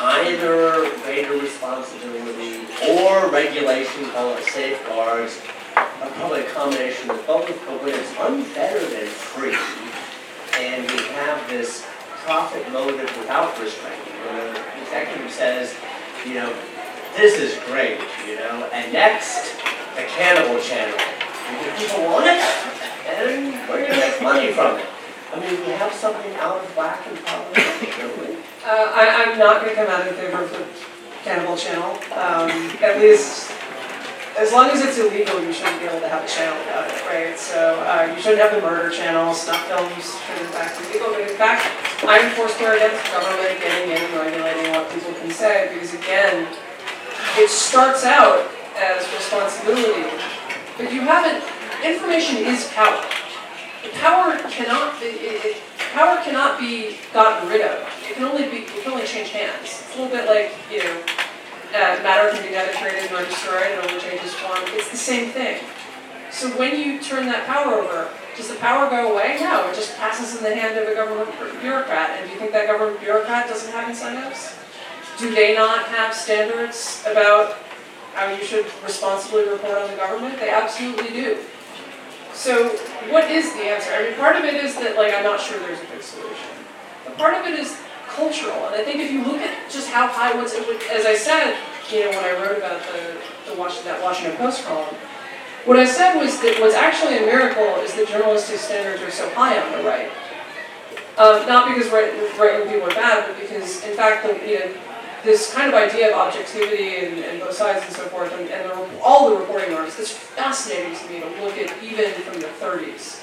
[0.00, 5.38] either greater responsibility or regulation, call it safeguards,
[5.76, 9.56] or probably a combination of both, but when it's unfettered and free,
[10.58, 11.84] and we have this
[12.24, 14.00] profit motive without restraint.
[14.24, 15.74] When an executive says,
[16.26, 16.52] you know,
[17.16, 19.52] this is great, you know, and next,
[19.96, 20.96] the cannibal channel.
[20.96, 22.40] If people want it,
[23.06, 24.86] and we're going to make money from it.
[25.32, 27.16] I mean, we have something out of whack and
[28.18, 28.39] we?
[28.60, 30.66] Uh, I, I'm not going to come out in favor of the
[31.24, 31.96] cannibal channel.
[32.12, 32.52] Um,
[32.84, 33.50] at least
[34.36, 37.00] as long as it's illegal, you shouldn't be able to have a channel about it,
[37.08, 37.36] right?
[37.36, 41.08] So uh, you shouldn't have the murder channel, snuff films should in fact be legal.
[41.08, 41.64] But in fact,
[42.04, 46.46] I'm forced to against government getting in and regulating what people can say because again,
[47.36, 50.08] it starts out as responsibility,
[50.76, 51.44] but you haven't,
[51.84, 53.04] information is power.
[54.00, 55.56] Power cannot be, it,
[55.92, 57.99] power cannot be gotten rid of.
[58.10, 59.62] It can only be, it can only change hands.
[59.62, 61.02] It's a little bit like, you know,
[61.70, 64.58] uh, matter can be neither created destroyed, it only changes form.
[64.74, 65.62] It's the same thing.
[66.32, 69.38] So when you turn that power over, does the power go away?
[69.38, 71.30] No, it just passes in the hand of a government
[71.60, 72.18] bureaucrat.
[72.18, 74.56] And do you think that government bureaucrat doesn't have incentives?
[75.18, 77.58] Do they not have standards about
[78.14, 80.40] how you should responsibly report on the government?
[80.40, 81.38] They absolutely do.
[82.32, 82.70] So
[83.10, 83.90] what is the answer?
[83.92, 86.50] I mean, part of it is that, like, I'm not sure there's a good solution.
[87.04, 87.78] But part of it is
[88.20, 88.68] cultural.
[88.68, 91.56] And I think if you look at just how it, as I said,
[91.90, 93.16] you know, when I wrote about the,
[93.48, 94.94] the Washington, that Washington Post column,
[95.64, 99.28] what I said was that what's actually a miracle is that journalistic standards are so
[99.30, 100.10] high on the right.
[101.16, 104.72] Um, not because right, right people are bad, but because, in fact, the, you know,
[105.24, 108.70] this kind of idea of objectivity and, and both sides and so forth, and, and
[108.70, 112.48] the, all the reporting arms, it's fascinating to me to look at even from the
[112.56, 113.20] 30s,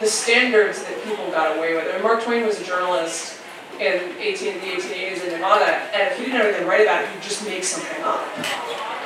[0.00, 1.88] the standards that people got away with.
[1.88, 3.37] I mean, Mark Twain was a journalist
[3.80, 7.10] in 18, the 1880s in Nevada, and if he didn't have anything write about it,
[7.10, 8.26] he'd just make something up.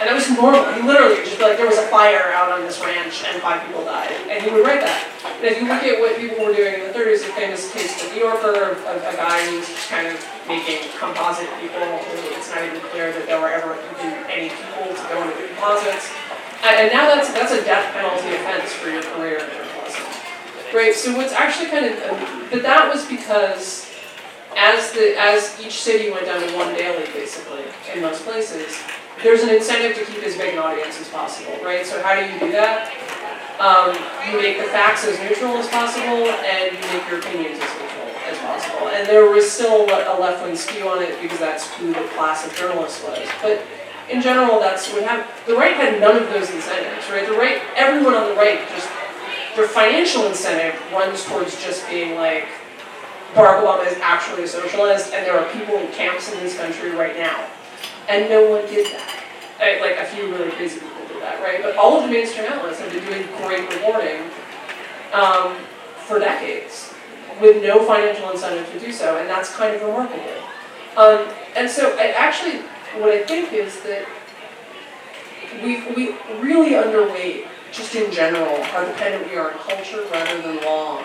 [0.02, 0.66] And it was normal.
[0.74, 3.38] He literally would just be like, there was a fire out on this ranch and
[3.38, 4.10] five people died.
[4.26, 5.06] And he would write that.
[5.38, 8.02] And if you look at what people were doing in the 30s, a famous case
[8.02, 10.18] in the New Yorker of a, a guy who's kind of
[10.50, 11.86] making composite people.
[12.34, 13.78] It's not even clear that there were ever
[14.26, 16.10] any people to go into the composites.
[16.66, 19.38] And, and now that's that's a death penalty offense for your career.
[20.74, 23.91] Right, so what's actually kind of, um, but that was because
[24.56, 28.78] as the as each city went down to one daily, basically, in most places,
[29.22, 31.84] there's an incentive to keep as big an audience as possible, right?
[31.86, 32.90] So how do you do that?
[33.60, 33.94] Um,
[34.26, 38.08] you make the facts as neutral as possible, and you make your opinions as neutral
[38.26, 38.88] as possible.
[38.88, 42.54] And there was still a left-wing skew on it because that's who the class of
[42.56, 43.28] journalists was.
[43.40, 43.62] But
[44.10, 45.30] in general, that's what happened.
[45.46, 47.26] The right had none of those incentives, right?
[47.26, 48.88] The right, everyone on the right just
[49.56, 52.46] their financial incentive runs towards just being like,
[53.34, 56.90] Barack Obama is actually a socialist, and there are people in camps in this country
[56.90, 57.46] right now
[58.08, 59.24] And no one did that.
[59.60, 61.62] Uh, Like, a few really crazy people did that, right?
[61.62, 64.20] But all of the mainstream outlets have been doing great reporting
[65.12, 65.56] um,
[65.96, 66.92] for decades
[67.40, 70.20] with no financial incentive to do so, and that's kind of remarkable.
[70.96, 72.60] Um, and so, I actually,
[73.00, 74.06] what I think is that
[75.62, 80.60] we, we really underweight, just in general, how dependent we are on culture rather than
[80.64, 81.02] law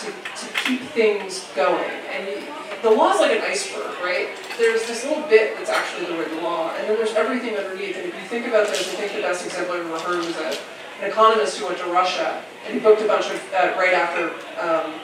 [0.00, 1.90] to, to keep things going.
[2.10, 2.46] And you,
[2.82, 4.28] the law is like an iceberg, right?
[4.58, 7.96] There's this little bit that's actually the written law, and then there's everything underneath.
[7.96, 10.36] And if you think about this, I think the best example I've ever heard was
[10.36, 10.58] a,
[11.02, 14.30] an economist who went to Russia, and he booked a bunch of, uh, right after
[14.60, 14.94] um,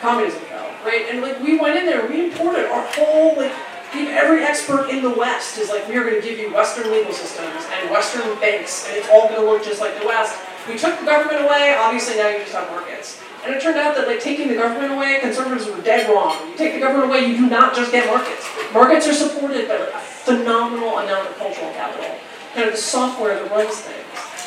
[0.00, 1.06] communism fell, right?
[1.10, 3.52] And like we went in there, we imported our whole like
[3.94, 7.12] every expert in the West is like, we are going to give you Western legal
[7.12, 10.38] systems and Western banks, and it's all going to look just like the West.
[10.66, 11.76] We took the government away.
[11.78, 13.20] Obviously, now you just have markets.
[13.44, 16.34] And it turned out that like taking the government away, conservatives were dead wrong.
[16.50, 18.46] You take the government away, you do not just get markets.
[18.72, 22.10] Markets are supported by a phenomenal amount of cultural capital,
[22.54, 24.04] kind of the software that runs things.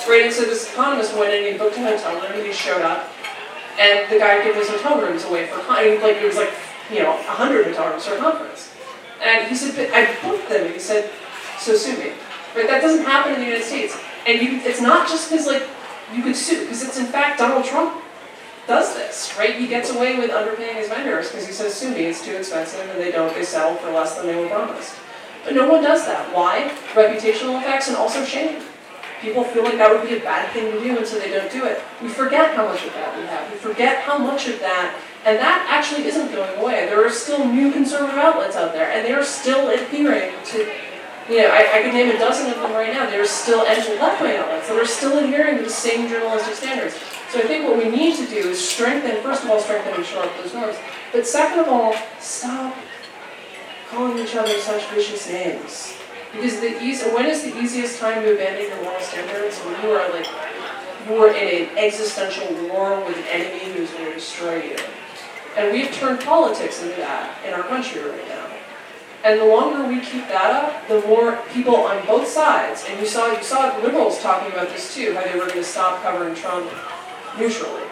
[0.09, 2.81] Right, and so this economist went in and he booked a hotel and he showed
[2.81, 3.07] up,
[3.79, 6.51] and the guy gave his hotel rooms away for con- like it was like
[6.91, 8.71] you know hundred hotel rooms for a conference.
[9.21, 10.65] And he said, I booked them.
[10.65, 11.09] And he said,
[11.59, 12.11] so sue me.
[12.55, 12.67] Right?
[12.67, 13.95] That doesn't happen in the United States.
[14.25, 15.63] And you, it's not just because like
[16.13, 18.01] you could sue, because it's in fact Donald Trump
[18.67, 19.55] does this, right?
[19.55, 22.87] He gets away with underpaying his vendors because he says, sue me, it's too expensive,
[22.89, 24.95] and they don't, they settle for less than they were promised.
[25.43, 26.33] But no one does that.
[26.35, 26.71] Why?
[26.93, 28.61] Reputational effects and also shame.
[29.21, 31.51] People feel like that would be a bad thing to do, and so they don't
[31.51, 31.81] do it.
[32.01, 33.51] We forget how much of that we have.
[33.51, 36.87] We forget how much of that and that actually isn't going away.
[36.87, 40.71] There are still new conservative outlets out there, and they are still adhering to,
[41.29, 43.09] you know, I, I could name a dozen of them right now.
[43.09, 46.95] There are still, and left-wing outlets that are still adhering to the same journalistic standards.
[47.29, 50.05] So I think what we need to do is strengthen, first of all, strengthen and
[50.15, 50.75] up those norms.
[51.13, 52.75] But second of all, stop
[53.89, 55.95] calling each other such vicious names.
[56.33, 59.57] Because the easy, when is the easiest time to abandon your moral standards?
[59.59, 60.27] When you are like,
[61.07, 64.77] you are in an existential war with an enemy who's going to destroy you.
[65.57, 68.50] And we've turned politics into that in our country right now.
[69.23, 73.05] And the longer we keep that up, the more people on both sides, and you
[73.05, 76.33] saw you saw liberals talking about this too, how they were going to stop covering
[76.33, 76.71] Trump
[77.37, 77.83] neutrally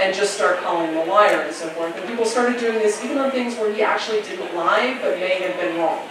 [0.00, 1.94] and just start calling him a liar and so forth.
[1.96, 5.42] And people started doing this even on things where he actually didn't lie, but may
[5.42, 6.08] have been wrong.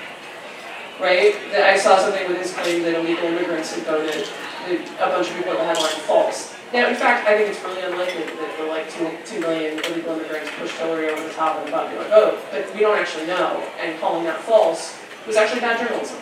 [1.00, 1.36] Right?
[1.54, 4.28] I saw something with his claim that illegal immigrants had voted,
[4.68, 6.57] a bunch of people at the headline false.
[6.74, 10.20] Now, in fact, I think it's really unlikely that the like two, two million illegal
[10.20, 13.26] immigrants pushed Hillary over the top of the popular vote, oh, but we don't actually
[13.26, 16.20] know, and calling that false was actually bad journalism.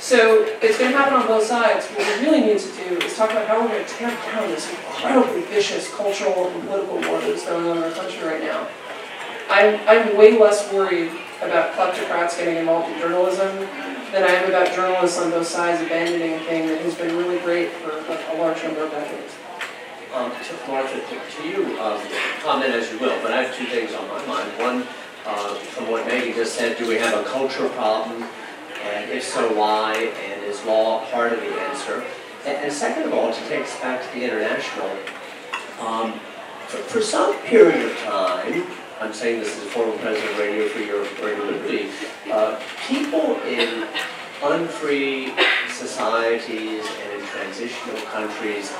[0.00, 1.86] So it's going to happen on both sides.
[1.90, 4.48] What we really need to do is talk about how we're going to tear down
[4.48, 8.66] this incredibly vicious cultural and political war that's going on in our country right now.
[9.48, 13.56] I'm, I'm way less worried about kleptocrats getting involved in journalism
[14.10, 17.38] than I am about journalists on both sides abandoning a thing that has been really
[17.38, 19.34] great for a, a large number of decades.
[20.14, 21.98] Um, to Martha, to, to you, um,
[22.42, 24.50] comment as you will, but I have two things on my mind.
[24.58, 24.86] One,
[25.24, 28.22] uh, from what Maggie just said, do we have a culture problem?
[28.84, 29.94] And if so, why?
[29.94, 32.04] And is law part of the answer?
[32.44, 34.90] And, and second of all, to take us back to the international,
[35.80, 36.12] um,
[36.66, 38.66] for, for some period of time,
[39.00, 41.88] I'm saying this as a former president of Radio Free Europe, Radio Liberty,
[42.30, 43.88] uh, people in
[44.44, 45.32] unfree
[45.70, 48.74] societies and in transitional countries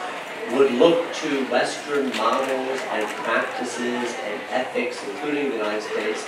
[0.55, 6.27] would look to Western models and practices and ethics, including the United States,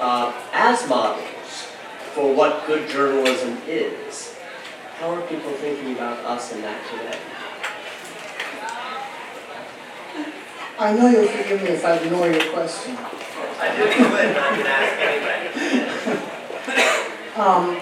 [0.00, 1.68] uh, as models
[2.12, 4.34] for what good journalism is.
[4.98, 7.18] How are people thinking about us in that today?
[10.78, 12.96] I know you'll forgive me if I ignore your question.
[12.96, 15.34] I didn't quit, I can ask anyway.
[17.36, 17.80] Um,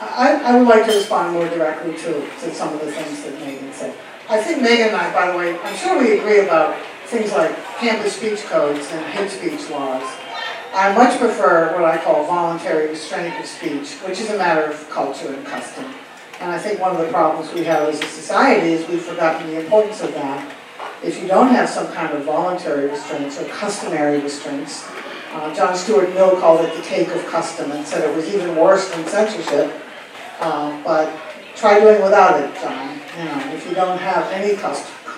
[0.00, 3.34] I, I would like to respond more directly to, to some of the things that
[3.40, 3.96] Megan said.
[4.30, 6.76] I think Megan and I, by the way, I'm sure we agree about
[7.06, 10.04] things like campus speech codes and hate speech laws.
[10.74, 14.90] I much prefer what I call voluntary restraint of speech, which is a matter of
[14.90, 15.86] culture and custom.
[16.40, 19.46] And I think one of the problems we have as a society is we've forgotten
[19.46, 20.54] the importance of that.
[21.02, 24.86] If you don't have some kind of voluntary restraints or customary restraints,
[25.32, 28.56] uh, John Stuart Mill called it the cake of custom and said it was even
[28.56, 29.72] worse than censorship.
[30.38, 31.18] Uh, but
[31.56, 32.97] try doing without it, John.
[33.18, 34.54] Know, if you don't have any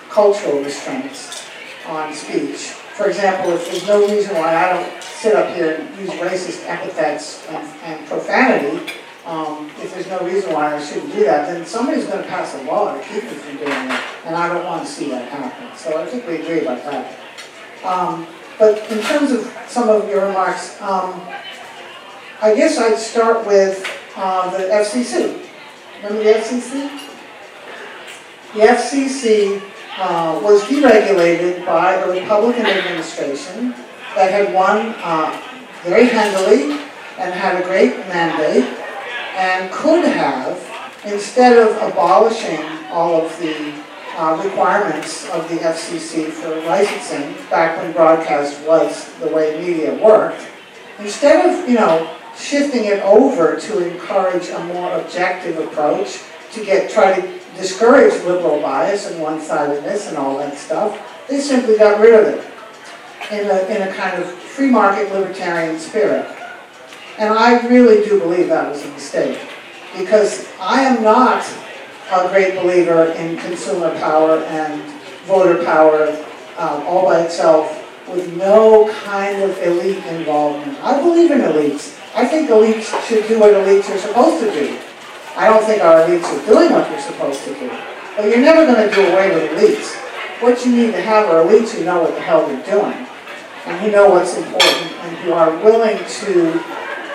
[0.08, 1.46] cultural restraints
[1.86, 2.72] on speech.
[2.96, 6.66] For example, if there's no reason why I don't sit up here and use racist
[6.66, 8.90] epithets and, and profanity,
[9.26, 12.54] um, if there's no reason why I shouldn't do that, then somebody's going to pass
[12.54, 15.28] a law to keep me from doing it, and I don't want to see that
[15.28, 15.76] happen.
[15.76, 17.18] So I think we agree about that.
[17.84, 18.26] Um,
[18.58, 21.20] but in terms of some of your remarks, um,
[22.40, 23.86] I guess I'd start with
[24.16, 25.46] uh, the FCC.
[26.02, 27.09] Remember the FCC?
[28.52, 29.62] The FCC
[29.96, 33.70] uh, was deregulated by the Republican administration
[34.16, 35.40] that had won uh,
[35.84, 36.72] very handily
[37.16, 38.64] and had a great mandate
[39.36, 40.58] and could have,
[41.04, 43.72] instead of abolishing all of the
[44.16, 50.44] uh, requirements of the FCC for licensing, back when broadcast was the way media worked,
[50.98, 56.18] instead of, you know, shifting it over to encourage a more objective approach,
[56.50, 60.98] to get, try to discourage liberal bias and one-sidedness and all that stuff,
[61.28, 62.44] they simply got rid of it
[63.30, 66.26] in a, in a kind of free market libertarian spirit.
[67.18, 69.38] And I really do believe that was a mistake,
[69.96, 71.44] because I am not
[72.10, 74.82] a great believer in consumer power and
[75.26, 76.08] voter power
[76.58, 77.76] um, all by itself
[78.08, 80.76] with no kind of elite involvement.
[80.82, 81.96] I believe in elites.
[82.14, 84.78] I think elites should do what elites are supposed to do.
[85.40, 87.72] I don't think our elites are doing what they're supposed to do.
[88.14, 89.96] But you're never going to do away with elites.
[90.42, 93.06] What you need to have are elites who know what the hell they're doing
[93.64, 96.60] and who know what's important and who are willing to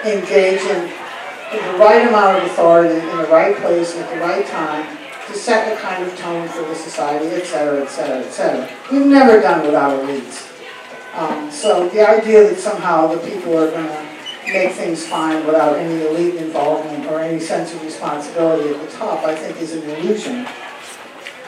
[0.10, 0.90] engage in
[1.54, 4.98] the right amount of authority in the right place at the right time
[5.28, 8.68] to set the kind of tone for the society, et cetera, et cetera, et cetera.
[8.92, 10.52] We've never done without elites.
[11.14, 14.15] Um, so the idea that somehow the people are going to
[14.52, 19.24] make things fine without any elite involvement or any sense of responsibility at the top,
[19.24, 20.48] I think is an illusion.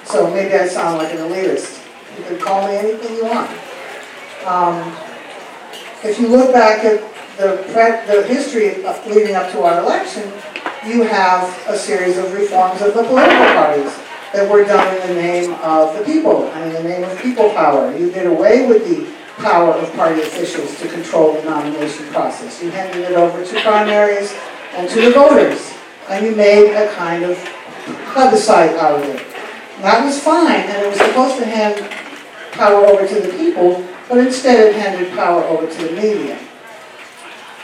[0.05, 1.83] So maybe I sound like an elitist.
[2.17, 3.49] You can call me anything you want.
[4.45, 4.95] Um,
[6.03, 7.01] if you look back at
[7.37, 10.31] the, pre- the history of leading up to our election,
[10.85, 13.93] you have a series of reforms of the political parties
[14.33, 17.49] that were done in the name of the people and in the name of people
[17.51, 17.95] power.
[17.95, 22.61] You did away with the power of party officials to control the nomination process.
[22.61, 24.35] You handed it over to primaries
[24.73, 25.73] and to the voters,
[26.09, 27.37] and you made a kind of
[28.13, 29.25] plebiscite out of it.
[29.81, 31.87] That was fine, and it was supposed to hand
[32.53, 36.39] power over to the people, but instead it handed power over to the media.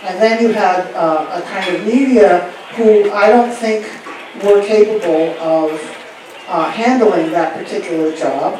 [0.04, 3.86] And then you had uh, a kind of media who I don't think
[4.44, 5.72] were capable of
[6.48, 8.60] uh, handling that particular job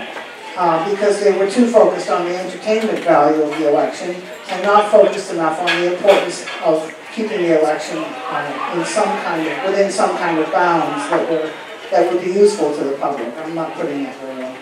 [0.58, 4.16] uh, because they were too focused on the entertainment value of the election
[4.50, 9.48] and not focused enough on the importance of keeping the election uh, in some kind
[9.48, 11.52] of, within some kind of bounds that were,
[11.92, 13.28] that would be useful to the public.
[13.38, 14.58] I'm not putting it very well.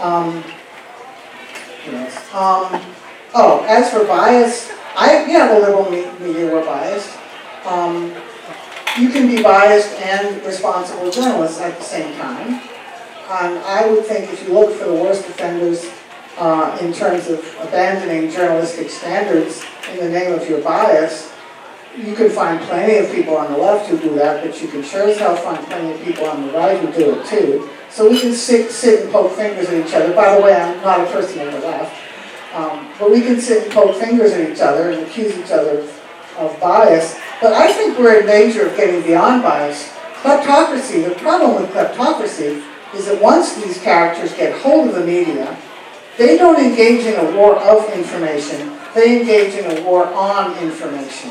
[0.00, 0.44] Um,
[1.86, 2.16] yes.
[2.34, 2.94] Um,
[3.34, 7.16] oh, as for bias, I, yeah, the liberal me- media were biased.
[7.64, 8.14] Um,
[8.98, 12.60] you can be biased and responsible journalists at the same time.
[13.30, 15.90] And I would think if you look for the worst offenders
[16.38, 19.62] uh, in terms of abandoning journalistic standards
[19.92, 21.30] in the name of your bias,
[21.94, 24.82] you can find plenty of people on the left who do that, but you can
[24.82, 27.68] sure as hell find plenty of people on the right who do it too.
[27.90, 30.14] So we can sit, sit and poke fingers at each other.
[30.14, 32.00] By the way, I'm not a person on the left.
[32.54, 35.80] Um, but we can sit and poke fingers at each other and accuse each other
[35.80, 36.02] of,
[36.38, 37.18] of bias.
[37.42, 39.92] But I think we're in danger of getting beyond bias.
[40.22, 42.64] Kleptocracy, the problem with kleptocracy
[42.94, 45.56] is that once these characters get hold of the media,
[46.16, 51.30] they don't engage in a war of information, they engage in a war on information.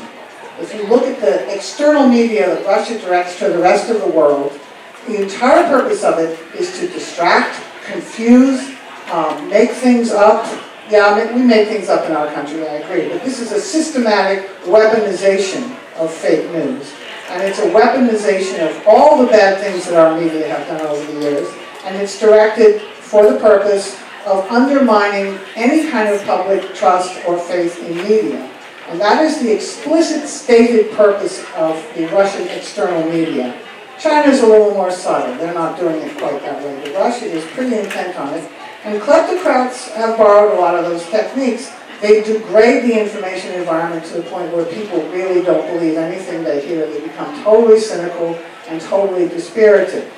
[0.60, 4.08] If you look at the external media that Russia directs to the rest of the
[4.08, 4.58] world,
[5.06, 8.74] the entire purpose of it is to distract, confuse,
[9.12, 10.46] um, make things up.
[10.90, 14.48] Yeah, we make things up in our country, I agree, but this is a systematic
[14.64, 16.92] weaponization of fake news.
[17.30, 21.12] And it's a weaponization of all the bad things that our media have done over
[21.12, 21.48] the years.
[21.84, 27.78] And it's directed for the purpose of undermining any kind of public trust or faith
[27.84, 28.50] in media.
[28.88, 33.54] And that is the explicit stated purpose of the Russian external media.
[33.98, 35.34] China's a little more subtle.
[35.36, 36.80] They're not doing it quite that way.
[36.82, 38.50] But Russia is pretty intent on it.
[38.84, 41.70] And kleptocrats have borrowed a lot of those techniques
[42.00, 46.64] they degrade the information environment to the point where people really don't believe anything they
[46.64, 46.86] hear.
[46.86, 48.38] They become totally cynical
[48.68, 50.08] and totally dispirited.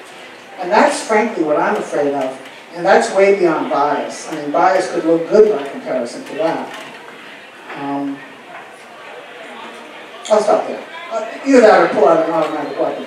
[0.58, 2.38] And that's frankly what I'm afraid of.
[2.74, 4.28] And that's way beyond bias.
[4.30, 6.86] I mean, bias could look good by comparison to that.
[7.76, 8.18] Um,
[10.28, 10.86] I'll stop there.
[11.10, 13.06] Uh, either that or pull out an automatic weapon.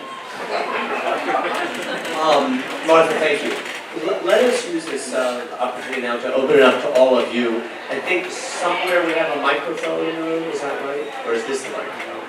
[2.19, 3.72] Um, Martha, thank you.
[4.01, 7.33] Let, let us use this uh, opportunity now to open it up to all of
[7.33, 7.61] you.
[7.91, 11.27] I think somewhere we have a microphone in the room, is that right?
[11.27, 12.25] Or is this the microphone?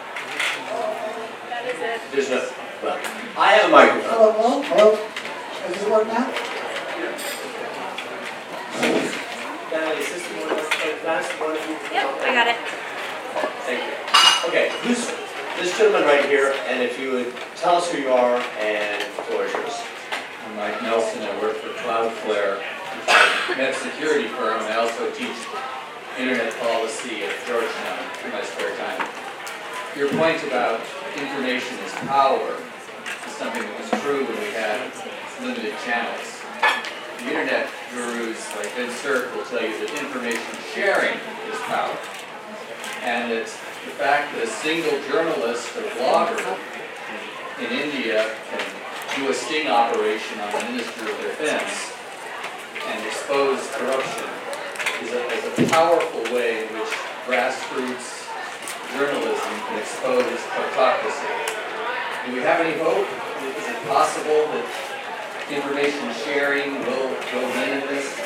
[1.48, 2.00] That is it.
[2.12, 2.46] There's no,
[2.82, 3.00] well,
[3.38, 4.12] I have a microphone.
[4.12, 4.90] Hello, hello, hello.
[5.64, 6.28] Does this work now?
[9.72, 11.80] Natalie, is this the one that's last one of you?
[11.96, 12.60] Yep, I got it.
[13.64, 13.96] Thank you.
[14.52, 15.08] Okay, who's,
[15.56, 19.22] this gentleman right here, and if you would tell us who you are and the
[19.22, 19.93] floor is yours.
[20.56, 22.62] Mike Nelson, I work for Cloudflare,
[23.58, 25.34] a security firm, and I also teach
[26.16, 29.02] internet policy at Georgetown in my spare time.
[29.98, 30.80] Your point about
[31.18, 32.54] information is power
[33.26, 34.78] is something that was true when we had
[35.42, 36.38] limited channels.
[37.18, 41.18] The internet gurus like Vint Cerf will tell you that information sharing
[41.50, 41.98] is power.
[43.02, 46.58] And it's the fact that a single journalist or blogger
[47.58, 48.83] in India can
[49.16, 51.94] do a sting operation on the Minister of Defense
[52.82, 54.26] and expose corruption
[55.06, 56.90] is a, is a powerful way in which
[57.22, 58.26] grassroots
[58.90, 61.30] journalism can expose hypocrisy.
[62.26, 63.06] Do we have any hope?
[63.54, 64.66] Is it possible that
[65.46, 67.14] information sharing will,
[67.54, 68.18] win in this?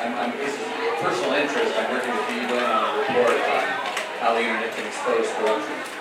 [0.00, 0.66] I'm, I'm, this is
[0.98, 3.62] personal interest, I'm working with you on a report on
[4.18, 5.91] how the internet can expose corruption.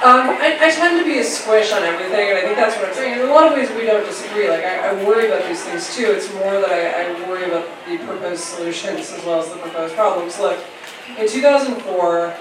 [0.00, 2.88] Um, I, I tend to be a squish on everything, and I think that's what
[2.88, 3.20] I'm saying.
[3.20, 4.48] In a lot of ways, we don't disagree.
[4.48, 6.06] Like, I, I worry about these things too.
[6.06, 9.94] It's more that I, I worry about the proposed solutions as well as the proposed
[9.94, 10.40] problems.
[10.40, 10.58] Look,
[11.18, 12.34] in 2004,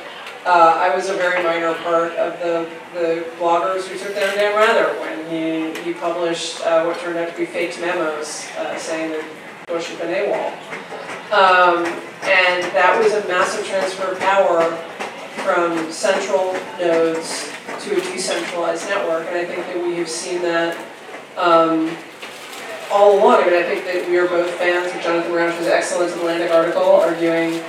[0.45, 4.55] uh, I was a very minor part of the, the bloggers who took down Dan
[4.55, 9.11] Rather when he, he published uh, what turned out to be faked memos uh, saying
[9.11, 9.25] that
[9.67, 10.47] Bush had been AWOL.
[11.33, 11.85] Um,
[12.23, 14.63] and that was a massive transfer of power
[15.43, 17.48] from central nodes
[17.81, 20.77] to a decentralized network, and I think that we have seen that
[21.37, 21.95] um,
[22.91, 23.43] all along.
[23.43, 26.83] I mean, I think that we are both fans of Jonathan Rauch's excellent Atlantic article
[26.83, 27.61] arguing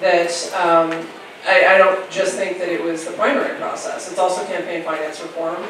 [0.00, 1.06] that um,
[1.46, 4.10] I, I don't just think that it was the primary process.
[4.10, 5.62] It's also campaign finance reform.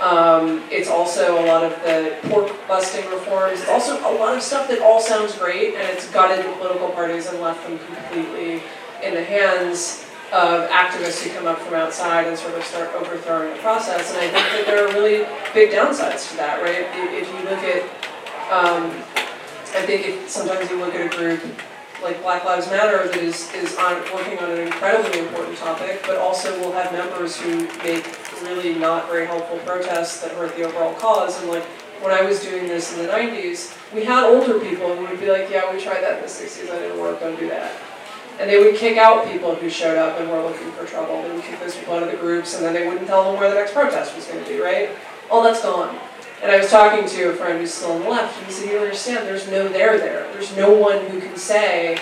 [0.00, 3.60] Um, it's also a lot of the pork busting reforms.
[3.60, 6.88] It's also a lot of stuff that all sounds great, and it's gutted the political
[6.90, 8.62] parties and left them completely
[9.02, 10.04] in the hands
[10.34, 14.12] of activists who come up from outside and sort of start overthrowing the process.
[14.12, 15.22] And I think that there are really
[15.54, 16.90] big downsides to that, right?
[17.14, 17.82] If you look at,
[18.50, 18.90] um,
[19.78, 21.40] I think if sometimes you look at a group
[22.02, 26.16] like Black Lives Matter that is, is on, working on an incredibly important topic, but
[26.16, 28.04] also will have members who make
[28.42, 31.40] really not very helpful protests that hurt the overall cause.
[31.40, 31.64] And like,
[32.02, 35.30] when I was doing this in the 90s, we had older people who would be
[35.30, 37.72] like, yeah, we tried that in the 60s, that didn't work, don't do that.
[38.38, 41.22] And they would kick out people who showed up and were looking for trouble.
[41.22, 43.40] They would kick those people out of the groups, and then they wouldn't tell them
[43.40, 44.90] where the next protest was going to be, right?
[45.30, 45.96] All that's gone.
[46.42, 48.70] And I was talking to a friend who's still on the left, and he said,
[48.70, 50.30] you understand, there's no there there.
[50.32, 51.98] There's no one who can say,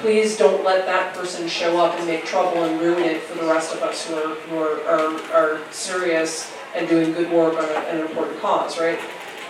[0.00, 3.46] please don't let that person show up and make trouble and ruin it for the
[3.46, 7.64] rest of us who are, who are, are, are serious and doing good work on
[7.64, 8.98] a, an important cause, right?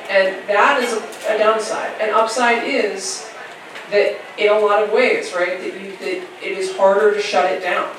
[0.08, 2.00] And that is a, a downside.
[2.00, 3.28] An upside is
[3.90, 7.50] that in a lot of ways, right, that you that it is harder to shut
[7.50, 7.90] it down.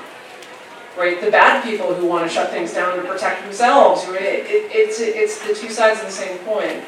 [0.97, 4.21] Right, the bad people who want to shut things down to protect themselves, right?
[4.21, 6.81] It, it, it's it's the two sides of the same coin,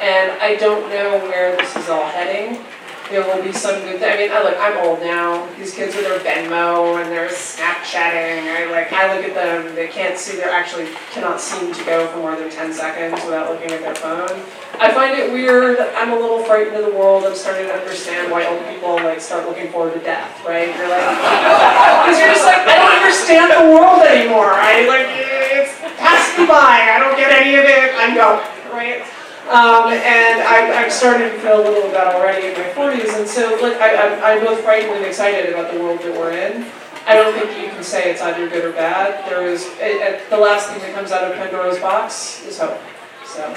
[0.00, 2.64] and I don't know where this is all heading.
[3.10, 4.02] There will be some good.
[4.02, 5.46] Th- I mean, I look, I'm old now.
[5.54, 9.76] These kids with their Venmo and their Snapchatting, I like, I look at them.
[9.76, 10.36] They can't see.
[10.36, 13.94] They actually cannot seem to go for more than ten seconds without looking at their
[13.94, 14.34] phone.
[14.82, 15.78] I find it weird.
[15.94, 17.24] I'm a little frightened of the world.
[17.24, 20.66] I'm starting to understand why old people like start looking forward to death, right?
[20.74, 21.06] You're like,
[22.10, 24.50] because you're just like, I don't understand the world anymore.
[24.50, 25.06] I like,
[25.54, 26.90] it's passed me by.
[26.90, 27.94] I don't get any of it.
[28.02, 28.42] I'm going,
[28.74, 29.06] right?
[29.46, 33.16] Um, and I, I'm starting to feel a little of that already in my 40s.
[33.16, 36.32] And so, like, I, I'm, I'm both frightened and excited about the world that we're
[36.32, 36.66] in.
[37.06, 39.30] I don't think you can say it's either good or bad.
[39.30, 42.80] There is, it, it, the last thing that comes out of Pandora's box is hope.
[43.24, 43.54] So.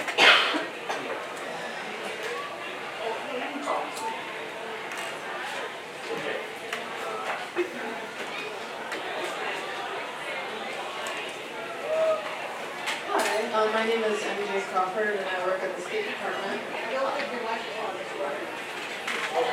[13.09, 16.61] Hi, uh, my name is MJ Crawford and I work at the State Department.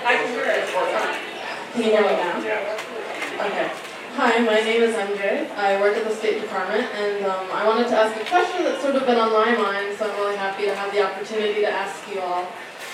[0.05, 1.66] I can hear it.
[1.77, 2.39] Can you hear me now?
[2.39, 3.71] Okay.
[4.17, 5.51] Hi, my name is MJ.
[5.57, 8.81] I work at the State Department and um, I wanted to ask a question that's
[8.81, 11.71] sort of been on my mind, so I'm really happy to have the opportunity to
[11.71, 12.49] ask you all.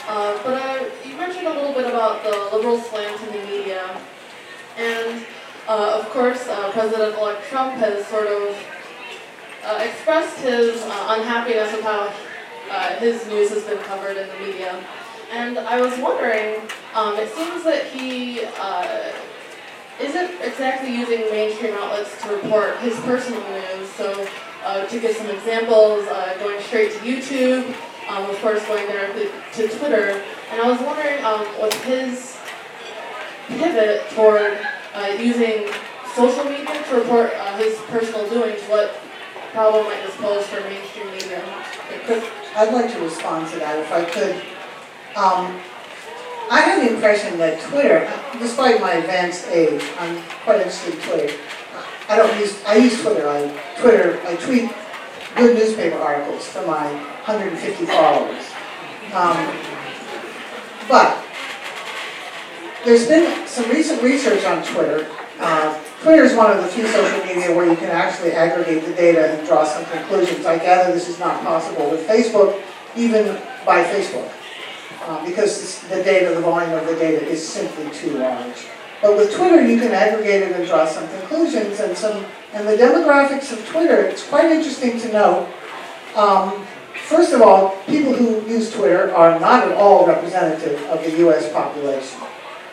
[0.09, 4.01] Uh, but uh, you mentioned a little bit about the liberal slant in the media.
[4.77, 5.25] And
[5.69, 8.59] uh, of course, uh, President-elect Trump has sort of
[9.63, 12.13] uh, expressed his uh, unhappiness with how
[12.69, 14.75] uh, his news has been covered in the media.
[15.31, 19.13] And I was wondering, um, it seems that he uh,
[20.01, 23.89] isn't exactly using mainstream outlets to report his personal news.
[23.91, 24.27] So,
[24.65, 27.75] uh, to give some examples, uh, going straight to YouTube,
[28.09, 30.23] um, of course, going directly to Twitter.
[30.51, 32.39] And I was wondering, um, with his
[33.49, 34.59] pivot toward
[34.95, 35.69] uh, using
[36.15, 38.95] social media to report uh, his personal doings, what
[39.53, 41.43] problem might this pose for mainstream media?
[42.55, 44.37] I'd like to respond to that if I could.
[45.17, 45.61] Um,
[46.53, 48.05] I have the impression that Twitter,
[48.39, 51.41] despite my advanced age, I'm quite interested in Twitter.
[52.11, 53.49] I don't use, I use Twitter, I
[53.81, 54.71] Twitter, I tweet
[55.35, 56.93] good newspaper articles for my
[57.25, 58.45] 150 followers.
[59.15, 59.49] Um,
[60.91, 61.25] but
[62.85, 65.09] there's been some recent research on Twitter.
[65.41, 68.93] Uh, Twitter is one of the few social media where you can actually aggregate the
[68.93, 70.45] data and draw some conclusions.
[70.45, 72.63] I gather this is not possible with Facebook,
[72.95, 74.31] even by Facebook,
[75.07, 78.67] uh, because the data, the volume of the data is simply too large.
[79.01, 82.77] But with Twitter, you can aggregate it and draw some conclusions and some, and the
[82.77, 85.53] demographics of Twitter, it's quite interesting to know.
[86.15, 86.65] Um,
[87.09, 91.53] first of all, people who use Twitter are not at all representative of the US
[91.53, 92.21] population.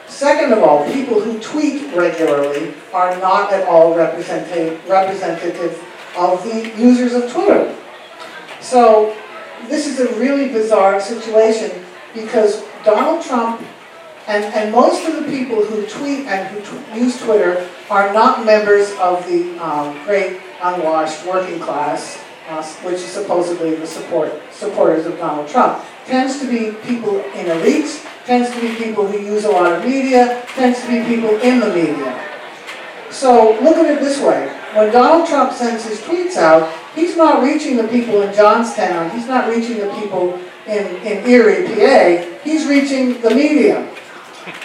[0.07, 5.83] Second of all, people who tweet regularly are not at all representative, representative
[6.15, 7.75] of the users of Twitter.
[8.61, 9.15] So
[9.67, 13.61] this is a really bizarre situation because Donald Trump
[14.29, 18.45] and, and most of the people who tweet and who tw use Twitter are not
[18.45, 25.07] members of the um, great unwashed working class, uh, which is supposedly the support, supporters
[25.07, 25.83] of Donald Trump.
[26.05, 29.83] Tends to be people in elites, tends to be people who use a lot of
[29.83, 32.13] media, tends to be people in the media.
[33.09, 34.47] So look at it this way.
[34.75, 39.25] When Donald Trump sends his tweets out, he's not reaching the people in Johnstown, he's
[39.25, 40.39] not reaching the people
[40.69, 43.89] in, in Erie, PA, he's reaching the media.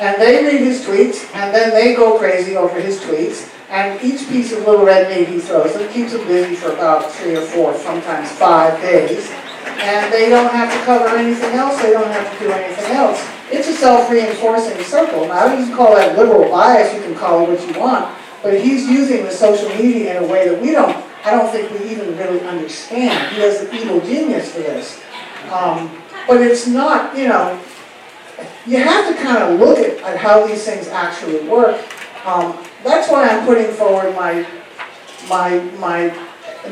[0.00, 4.28] And they read his tweets, and then they go crazy over his tweets, and each
[4.28, 7.42] piece of little red meat he throws them keeps them busy for about three or
[7.42, 9.30] four, sometimes five days.
[9.66, 13.26] And they don't have to cover anything else, they don't have to do anything else.
[13.50, 15.26] It's a self-reinforcing circle.
[15.28, 18.60] Now, you can call that liberal bias, you can call it what you want, but
[18.60, 21.90] he's using the social media in a way that we don't, I don't think we
[21.90, 23.34] even really understand.
[23.34, 25.00] He has the evil genius for this.
[25.52, 25.90] Um,
[26.26, 27.60] but it's not, you know,
[28.66, 31.80] you have to kind of look at, at how these things actually work.
[32.24, 34.46] Um, that's why I'm putting forward my,
[35.28, 36.08] my, my,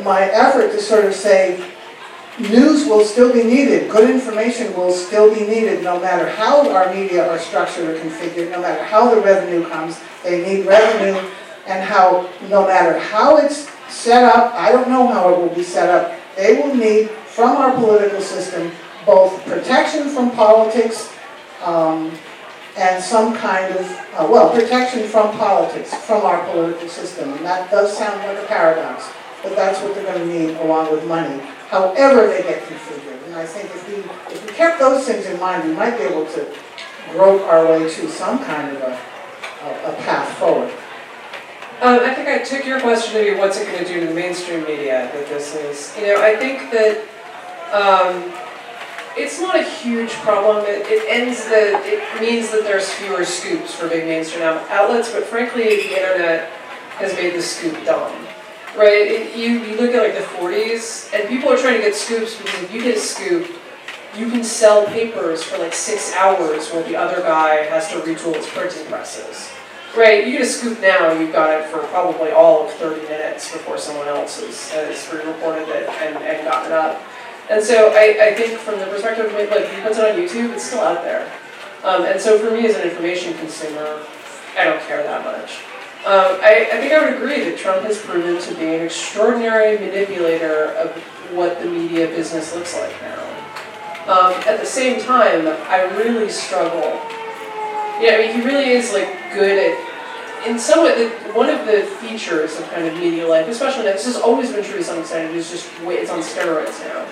[0.02, 1.62] my effort to sort of say,
[2.38, 6.92] news will still be needed, good information will still be needed, no matter how our
[6.92, 11.20] media are structured or configured, no matter how the revenue comes, they need revenue,
[11.66, 15.62] and how, no matter how it's set up, I don't know how it will be
[15.62, 18.70] set up, they will need, from our political system,
[19.06, 21.10] both protection from politics
[21.64, 22.12] um,
[22.76, 27.32] and some kind of, uh, well, protection from politics, from our political system.
[27.32, 29.10] And that does sound like a paradox,
[29.42, 33.24] but that's what they're going to need along with money, however they get configured.
[33.26, 33.94] And I think if we,
[34.34, 36.54] if we kept those things in mind, we might be able to
[37.12, 38.92] grope our way to some kind of a,
[39.64, 40.72] a, a path forward.
[41.80, 44.06] Um, I think I took your question to be what's it going to do to
[44.06, 45.96] the mainstream media that this is.
[45.98, 47.04] You know, I think that
[47.72, 48.32] um,
[49.16, 50.64] it's not a huge problem.
[50.66, 55.24] It, it ends the, it means that there's fewer scoops for big mainstream outlets, but
[55.24, 56.50] frankly, the internet
[56.96, 58.12] has made the scoop dumb.
[58.76, 59.06] Right?
[59.06, 62.36] It, you, you look at like the 40s, and people are trying to get scoops
[62.36, 63.50] because if you get a scoop,
[64.16, 68.34] you can sell papers for like six hours while the other guy has to retool
[68.34, 69.50] his printing presses.
[69.96, 73.52] Right, you get a scoop now, you've got it for probably all of 30 minutes
[73.52, 77.02] before someone else has, has re-reported it and, and gotten it up.
[77.50, 80.54] And so I, I think from the perspective of, like, he puts it on YouTube,
[80.54, 81.30] it's still out there.
[81.84, 84.04] Um, and so for me as an information consumer,
[84.56, 85.62] I don't care that much.
[86.06, 89.78] Um, I, I think I would agree that Trump has proven to be an extraordinary
[89.78, 90.90] manipulator of
[91.32, 93.22] what the media business looks like now.
[94.06, 96.82] Um, at the same time, I really struggle.
[98.00, 101.66] Yeah, I mean, he really is like good at, in some way, the, one of
[101.66, 104.84] the features of kind of media life, especially now, this has always been true to
[104.84, 107.06] some extent, it is just, it's on steroids now.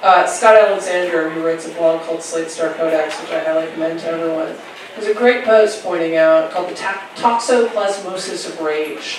[0.00, 3.98] Uh, Scott Alexander, who writes a blog called Slate Star Codex, which I highly recommend
[4.00, 4.54] to everyone,
[4.94, 9.18] has a great post pointing out called the toxoplasmosis of rage.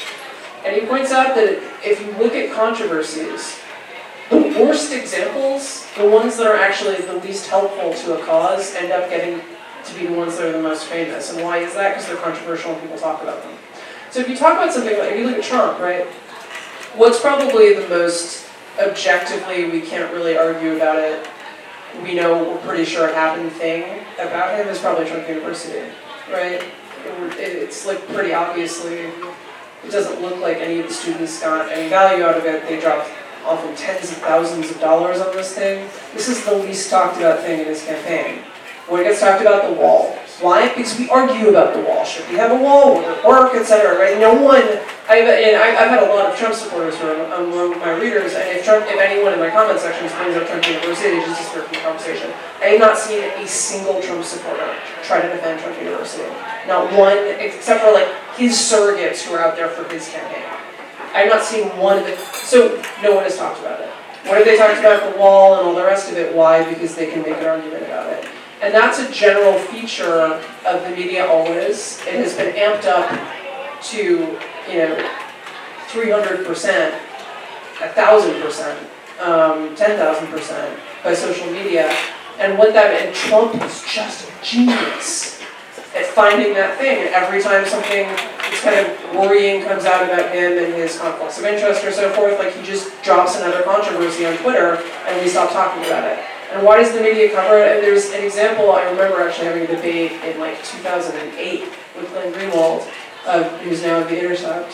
[0.65, 3.59] And he points out that if you look at controversies,
[4.30, 8.93] the worst examples, the ones that are actually the least helpful to a cause, end
[8.93, 9.41] up getting
[9.84, 11.34] to be the ones that are the most famous.
[11.34, 11.89] And why is that?
[11.89, 13.53] Because they're controversial and people talk about them.
[14.11, 16.05] So if you talk about something like, if you look at Trump, right,
[16.95, 21.28] what's probably the most objectively, we can't really argue about it,
[22.03, 25.89] we know, we're pretty sure it happened thing about him is probably Trump University,
[26.32, 26.63] right?
[27.38, 29.09] It's like pretty obviously,
[29.84, 32.67] it doesn't look like any of the students got any value out of it.
[32.67, 33.09] They dropped
[33.45, 35.89] often tens of thousands of dollars on this thing.
[36.13, 38.43] This is the least talked about thing in his campaign.
[38.88, 40.17] When it gets talked about the wall.
[40.42, 40.70] Why?
[40.70, 42.06] Because we argue about the wall.
[42.06, 42.96] Should we have a wall?
[42.96, 43.56] Would it work?
[43.56, 43.98] Etc.
[43.98, 44.18] Right?
[44.20, 44.64] No one
[45.10, 48.86] I've, and I've had a lot of Trump supporters among my readers, and if Trump,
[48.88, 52.30] if anyone in my comment sections brings up Trump University, they just from the conversation.
[52.62, 54.70] I have not seen a single Trump supporter
[55.02, 56.30] try to defend Trump University.
[56.68, 60.46] Not one, except for like his surrogates who are out there for his campaign.
[61.10, 63.90] I have not seen one of it, so no one has talked about it.
[64.30, 66.36] What have they talked about the wall and all the rest of it?
[66.36, 66.64] Why?
[66.72, 68.30] Because they can make an argument about it.
[68.62, 72.01] And that's a general feature of the media always.
[72.05, 73.07] It has been amped up
[73.84, 74.38] to,
[74.70, 75.10] you know,
[75.88, 76.93] three hundred percent,
[77.82, 78.78] a thousand percent,
[79.22, 81.89] um, ten thousand percent by social media.
[82.38, 85.41] And what that, and Trump is just a genius
[85.95, 86.99] at finding that thing.
[86.99, 91.39] And every time something that's kind of worrying comes out about him and his conflicts
[91.39, 94.76] of interest or so forth, like he just drops another controversy on Twitter
[95.07, 96.20] and we stop talking about it.
[96.52, 97.76] And why does the media cover it?
[97.76, 101.62] And there's an example, I remember actually having a debate in like 2008
[101.95, 102.88] with Glenn Greenwald,
[103.26, 104.74] uh, who's now at The Intercept,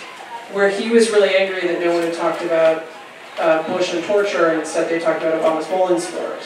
[0.54, 2.86] where he was really angry that no one had talked about
[3.40, 6.44] uh, Bush and torture, and instead they talked about Obama's bowling scores.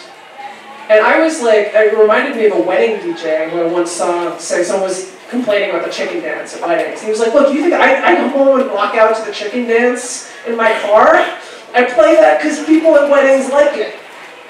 [0.90, 4.36] And I was like, it reminded me of a wedding DJ who I once saw
[4.40, 7.04] say someone was complaining about the chicken dance at weddings.
[7.04, 9.32] He was like, look, you think I, I come home and walk out to the
[9.32, 11.14] chicken dance in my car?
[11.76, 14.00] I play that because people at weddings like it.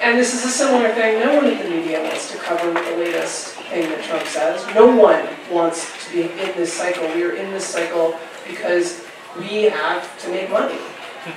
[0.00, 1.20] And this is a similar thing.
[1.20, 4.66] No one in the media wants to cover the latest thing that Trump says.
[4.74, 7.06] No one wants to be in this cycle.
[7.14, 9.04] We are in this cycle because
[9.38, 10.78] we have to make money.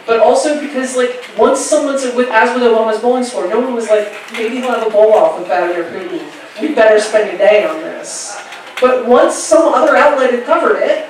[0.05, 3.73] But also because, like, once someone said, with, as with Obama's bowling score, no one
[3.73, 6.61] was like, maybe he'll have a bowl off with Vladimir Putin.
[6.61, 8.41] We better spend a day on this.
[8.79, 11.09] But once some other outlet had covered it,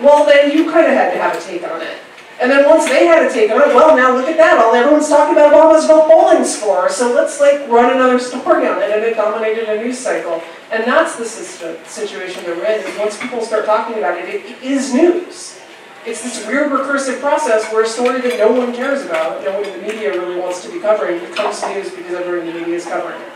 [0.00, 1.96] well, then you kind of had to have a take on it.
[2.40, 4.56] And then once they had it taken on well, now look at that.
[4.58, 6.88] All everyone's talking about Obama's vote bowling score.
[6.88, 10.42] So let's like run another story on it, and it dominated a news cycle.
[10.72, 12.80] And that's the situ- situation that we're in.
[12.80, 15.60] Is once people start talking about it, it is news.
[16.06, 19.68] It's this weird recursive process where a story that no one cares about, no one
[19.68, 22.76] in the media really wants to be covering, becomes news because everyone in the media
[22.76, 23.29] is covering it.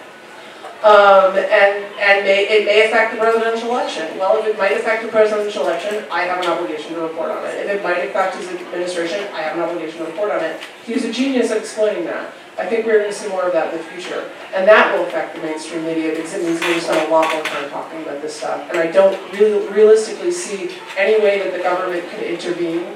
[0.85, 4.19] Um, and and may, it may affect the presidential election.
[4.19, 7.43] Well, if it might affect the presidential election, I have an obligation to report on
[7.47, 7.65] it.
[7.65, 10.61] If it might affect his administration, I have an obligation to report on it.
[10.85, 12.35] He's a genius at explaining that.
[12.59, 14.31] I think we're going to see more of that in the future.
[14.55, 17.43] And that will affect the mainstream media because it means we spend a lot more
[17.43, 18.69] time talking about this stuff.
[18.69, 22.95] And I don't really realistically see any way that the government could intervene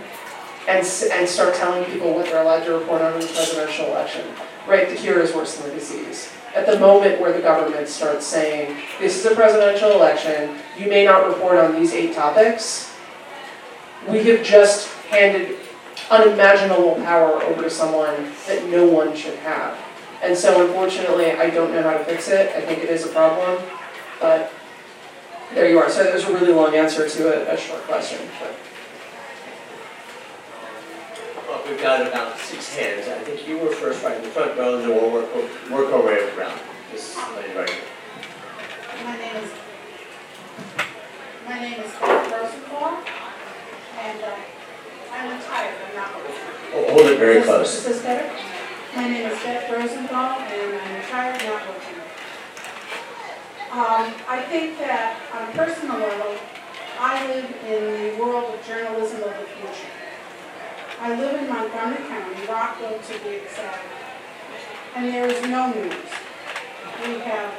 [0.69, 4.27] and, and start telling people what they're allowed to report on in the presidential election.
[4.69, 6.31] Right, the cure is worse than the disease.
[6.55, 11.07] At the moment where the government starts saying, this is a presidential election, you may
[11.07, 12.95] not report on these eight topics,
[14.07, 15.57] we have just handed
[16.11, 19.79] unimaginable power over to someone that no one should have.
[20.23, 23.09] And so unfortunately, I don't know how to fix it, I think it is a
[23.09, 23.63] problem,
[24.21, 24.53] but
[25.55, 25.89] there you are.
[25.89, 28.55] So there's a really long answer to a, a short question, but.
[31.69, 33.09] We've got about six hands.
[33.09, 35.35] I think you were first right in the front row, and then we'll work,
[35.71, 36.59] work our way around.
[36.93, 37.83] This lady right here.
[39.05, 39.51] My name is,
[41.47, 41.93] my name is
[44.01, 44.37] and uh,
[45.13, 46.35] I'm retired, I'm not working.
[46.73, 47.77] Oh, Hold it very Is this- close.
[47.79, 48.45] Is this better?
[48.97, 51.95] My name is Beth Rosenthal, and I'm retired, not working.
[53.71, 56.35] Um, I think that on a personal level,
[56.99, 59.98] I live in the world of journalism of the future.
[61.01, 63.87] I live in Montgomery County, Rockville to be exact,
[64.97, 65.95] and there is no news.
[67.07, 67.55] We have,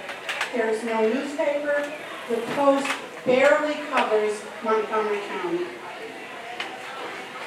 [0.54, 1.90] there is no newspaper,
[2.28, 2.86] the Post
[3.26, 5.68] barely covers Montgomery County.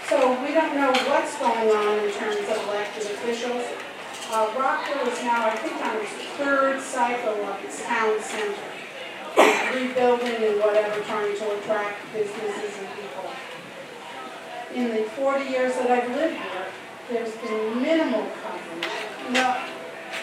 [0.08, 3.66] So we don't know what's going on in terms of elected officials.
[4.30, 8.56] Uh, Rockville is now, I think, on its third cycle of its town center.
[9.74, 13.01] Rebuilding and whatever, trying to attract businesses and.
[14.74, 16.66] In the forty years that I've lived here,
[17.10, 18.88] there's been minimal coverage.
[19.30, 19.60] No,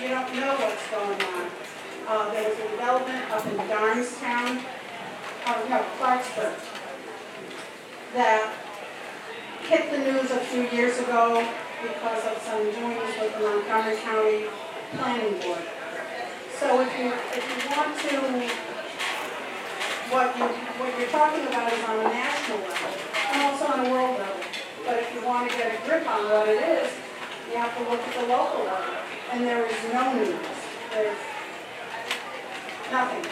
[0.01, 1.51] you don't know what's going on.
[2.07, 4.63] Uh, there was a development up in Darnestown,
[5.45, 6.57] uh, no, Clarksburg,
[8.15, 8.51] that
[9.69, 11.45] hit the news a few years ago
[11.83, 14.45] because of some doings with the Montgomery County
[14.97, 15.61] Planning Board.
[16.57, 18.78] So if you, if you want to,
[20.10, 20.45] what you,
[20.82, 22.93] what you're talking about is on a national level
[23.30, 24.41] and also on a world level.
[24.86, 26.91] But if you want to get a grip on what it is,
[27.49, 28.95] you have to look at the local level.
[29.32, 30.36] And there is no news.
[30.91, 31.18] There's
[32.91, 33.32] nothing.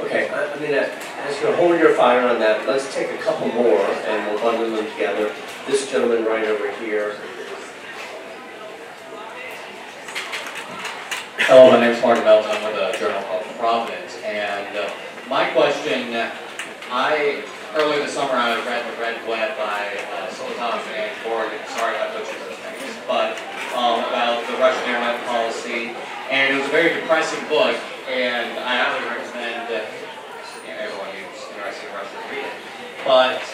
[0.00, 0.90] Okay, I, I mean, I,
[1.22, 2.66] I was gonna hold your fire on that.
[2.66, 5.32] Let's take a couple more and we'll bundle them together.
[5.66, 7.16] This gentleman right over here.
[11.38, 14.90] Hello, my name is Martin Melton, I'm with a journal called Providence, and uh,
[15.28, 16.08] my question,
[16.88, 17.44] I
[17.76, 22.00] earlier this summer, I read The Red Web by uh, Sultan and Morgan, sorry if
[22.00, 23.36] I butchered those names, but
[23.76, 25.92] um, about the Russian internet policy.
[26.32, 27.76] And it was a very depressing book,
[28.08, 29.84] and I highly recommend that
[30.64, 32.56] know, everyone who's interested in Russia read it.
[33.04, 33.44] But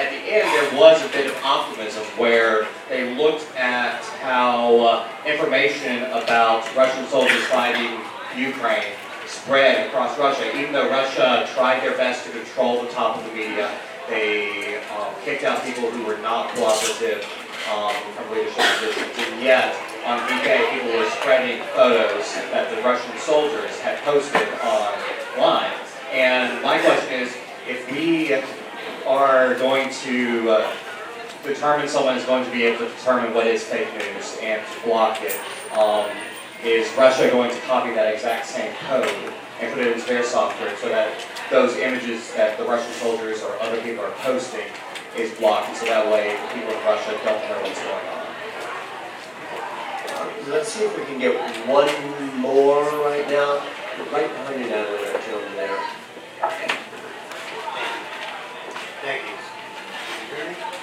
[0.00, 5.08] at the end, there was a bit of optimism where they looked at how uh,
[5.26, 8.00] information about Russian soldiers fighting
[8.34, 8.96] Ukraine
[9.28, 10.56] spread across Russia.
[10.58, 13.70] Even though Russia tried their best to control the top of the media,
[14.08, 17.22] they um, kicked out people who were not cooperative
[17.70, 19.12] um, from leadership positions.
[19.18, 19.76] And yet,
[20.06, 25.72] on VK, people were spreading photos that the Russian soldiers had posted online.
[26.10, 28.32] And my question is, if we
[29.06, 30.76] are going to uh,
[31.44, 35.18] determine someone is going to be able to determine what is fake news and block
[35.20, 35.38] it,
[35.76, 36.08] um,
[36.64, 39.08] is Russia going to copy that exact same code
[39.60, 41.12] and put it into their software so that
[41.50, 44.66] those images that the Russian soldiers or other people are posting
[45.16, 48.26] is blocked, and so that way people in Russia don't know what's going on.
[50.14, 51.34] Uh, Let's see if we can get
[51.66, 51.88] one
[52.40, 53.62] more right now.
[54.12, 55.78] Right behind you now, there, gentleman there.
[59.02, 60.78] Thank you.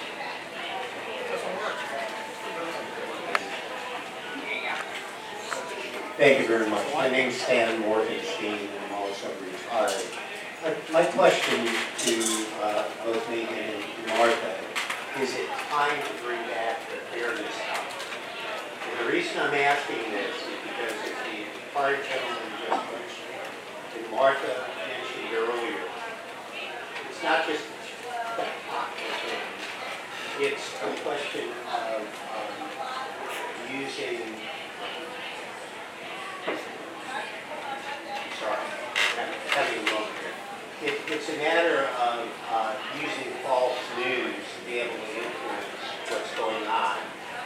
[6.17, 6.85] Thank you very much.
[6.93, 9.91] My name's Stan Morgenstein, and I'm also retired.
[10.63, 14.55] Uh, My question to uh, both Megan and Martha,
[15.19, 17.83] is it time to bring back the fairness out?
[18.87, 21.43] And the reason I'm asking this is because as the
[21.73, 24.55] prior gentleman just mentioned, and Martha
[24.87, 25.83] mentioned earlier,
[27.11, 27.63] it's not just
[28.39, 29.43] the thing.
[30.39, 34.21] It's a question of um, using
[40.21, 40.33] here.
[40.83, 45.71] It, it's a matter of uh, using false news to be able to influence
[46.09, 46.97] what's going on.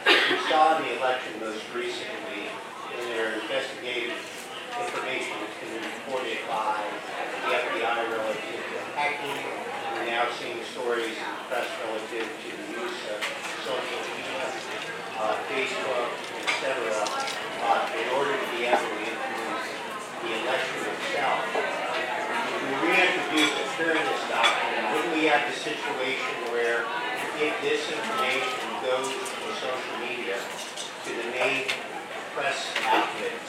[0.04, 2.52] We saw in the election most recently,
[2.96, 4.16] in their investigative
[4.80, 6.80] information that's been reported by
[7.44, 9.40] the FBI relative to hacking.
[9.94, 13.20] We're now seeing stories in the press relative to the use of
[13.66, 14.46] social media,
[15.20, 16.08] uh, Facebook,
[16.48, 16.92] etc.
[17.64, 19.68] uh, in order to be able to influence
[20.22, 21.40] the election itself.
[21.56, 26.84] If we reintroduce the fairness doctrine, wouldn't we have the situation where
[27.40, 31.64] if this information goes to social media, to the main
[32.36, 33.48] press outlets,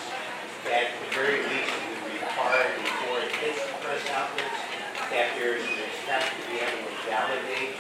[0.63, 4.55] that at the very least it would require before it hits the press outlets,
[5.11, 7.75] that there's an step to be able to validate?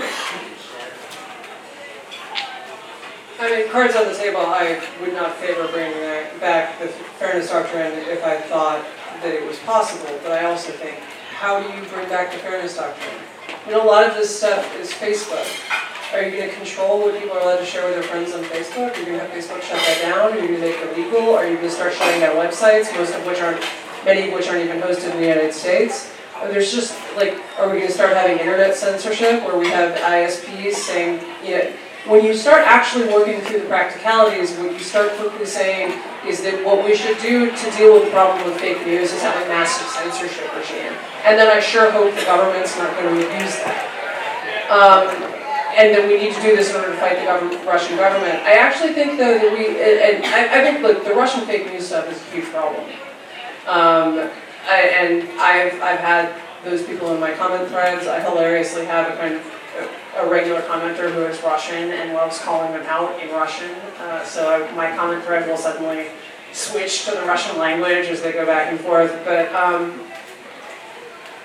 [3.39, 6.03] I mean, cards on the table, I would not favor bringing
[6.43, 8.85] back the fairness doctrine if I thought
[9.23, 10.99] that it was possible, but I also think,
[11.41, 13.17] how do you bring back the fairness doctrine?
[13.65, 15.41] You know, a lot of this stuff is Facebook.
[16.13, 18.95] Are you gonna control what people are allowed to share with their friends on Facebook?
[18.95, 20.33] Are you gonna have Facebook shut that down?
[20.33, 21.33] Are you gonna make it illegal?
[21.33, 23.59] Are you gonna start shutting down websites, most of which aren't,
[24.05, 26.13] many of which aren't even hosted in the United States?
[26.43, 31.25] There's just, like, are we gonna start having internet censorship where we have ISPs saying,
[31.43, 31.73] you know,
[32.07, 35.93] when you start actually working through the practicalities, what you start quickly saying
[36.25, 39.21] is that what we should do to deal with the problem with fake news is
[39.21, 40.93] have a massive censorship regime.
[41.25, 43.85] And then I sure hope the government's not going to abuse that.
[44.73, 45.31] Um,
[45.77, 48.43] and that we need to do this in order to fight the government, Russian government.
[48.43, 51.67] I actually think though that we, and and I, I think, look, the Russian fake
[51.67, 52.83] news stuff is a huge problem.
[53.67, 54.29] Um,
[54.67, 56.33] I, and I've, I've had
[56.63, 58.07] those people in my comment threads.
[58.07, 59.61] I hilariously have a kind of
[60.17, 63.71] a regular commenter who is Russian and loves calling them out in Russian.
[63.99, 66.07] Uh, so I, my comment thread will suddenly
[66.51, 69.11] switch to the Russian language as they go back and forth.
[69.23, 70.01] But um,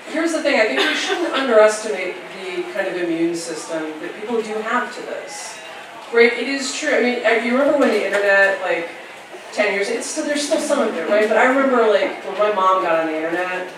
[0.09, 4.43] here's the thing: I think we shouldn't underestimate the kind of immune system that people
[4.43, 5.59] do have to this.
[6.13, 6.33] Right?
[6.33, 6.91] It is true.
[6.91, 8.89] I mean, if you remember when the internet, like
[9.53, 11.29] 10 years, it's still, there's still some of it, right?
[11.29, 13.69] But I remember like when my mom got on the internet,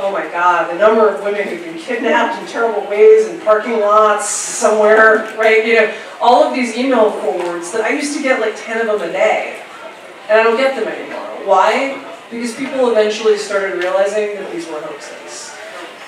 [0.00, 3.80] oh my God, the number of women who've been kidnapped in terrible ways in parking
[3.80, 5.66] lots somewhere, right?
[5.66, 8.98] You know, all of these email forwards that I used to get like 10 of
[8.98, 9.62] them a day.
[10.30, 11.46] And I don't get them anymore.
[11.46, 12.02] Why?
[12.30, 15.54] Because people eventually started realizing that these were hoaxes.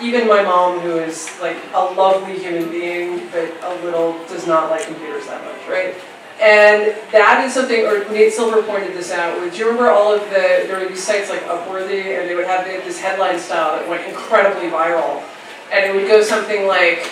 [0.00, 4.70] Even my mom, who is like a lovely human being, but a little does not
[4.70, 5.94] like computers that much, right?
[6.42, 10.22] And that is something, or Nate Silver pointed this out, do you remember all of
[10.30, 13.88] the, there were these sites like Upworthy, and they would have this headline style that
[13.88, 15.22] went incredibly viral.
[15.72, 17.08] And it would go something like,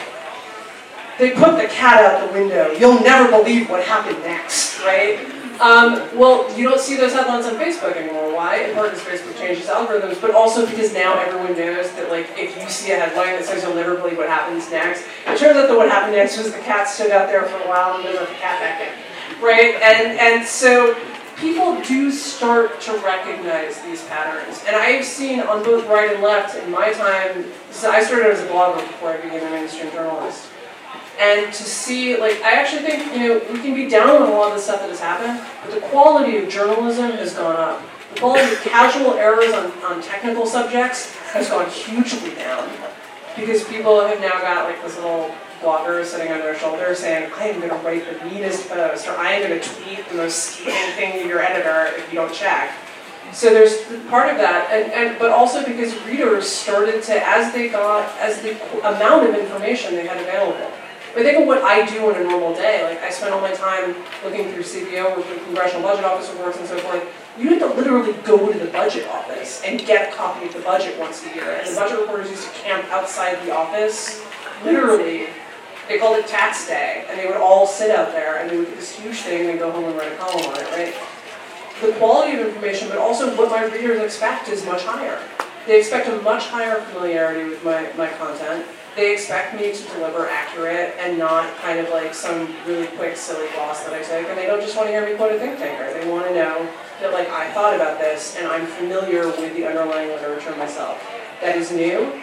[1.20, 5.20] they put the cat out the window, you'll never believe what happened next, right?
[5.60, 8.34] Um, well, you don't see those headlines on Facebook anymore.
[8.34, 8.64] Why?
[8.64, 12.26] In part because Facebook changed its algorithms, but also because now everyone knows that like
[12.34, 15.58] if you see a headline that says you'll never believe what happens next, it turns
[15.58, 18.06] out that what happened next was the cat stood out there for a while and
[18.06, 18.88] then let the cat back in,
[19.40, 19.74] right?
[19.76, 20.98] And and so
[21.36, 26.56] people do start to recognize these patterns, and I've seen on both right and left
[26.56, 27.46] in my time.
[27.70, 30.50] So I started as a blogger before I became a mainstream journalist
[31.20, 34.32] and to see, like, I actually think, you know, we can be down on a
[34.32, 37.82] lot of the stuff that has happened, but the quality of journalism has gone up.
[38.14, 42.70] The quality of casual errors on, on technical subjects has gone hugely down.
[43.36, 47.48] Because people have now got like this little blogger sitting on their shoulder saying, I
[47.48, 51.22] am gonna write the meanest post, or I am gonna tweet the most scathing thing
[51.22, 52.72] to your editor if you don't check.
[53.32, 57.68] So there's part of that, and, and but also because readers started to, as they
[57.68, 60.70] got, as the amount of information they had available,
[61.14, 62.84] but think of what I do in a normal day.
[62.84, 66.58] Like I spend all my time looking through CBO or through Congressional Budget Office reports
[66.58, 67.04] and so forth.
[67.36, 70.60] You have to literally go to the budget office and get a copy of the
[70.60, 71.50] budget once a year.
[71.50, 74.24] And the budget reporters used to camp outside the office,
[74.64, 75.28] literally.
[75.90, 78.68] They called it tax day, and they would all sit out there and they would
[78.68, 80.94] get this huge thing and go home and write a column on it, right?
[81.82, 85.20] The quality of information, but also what my readers expect is much higher.
[85.66, 88.64] They expect a much higher familiarity with my, my content
[88.96, 93.48] they expect me to deliver accurate and not kind of like some really quick, silly
[93.54, 94.26] gloss that I take.
[94.28, 95.92] And they don't just want to hear me quote a think tanker.
[95.98, 96.68] They want to know
[97.00, 101.02] that like I thought about this and I'm familiar with the underlying literature myself.
[101.40, 102.20] That is new.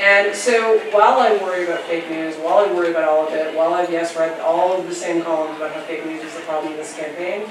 [0.00, 3.54] And so while I worry about fake news, while I worry about all of it,
[3.56, 6.40] while I've yes read all of the same columns about how fake news is the
[6.42, 7.48] problem in this campaign,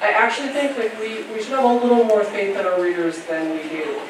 [0.00, 3.22] I actually think that we, we should have a little more faith in our readers
[3.26, 4.00] than we do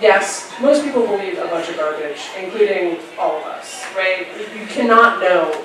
[0.00, 4.26] yes, most people believe a bunch of garbage, including all of us, right?
[4.56, 5.64] You cannot know.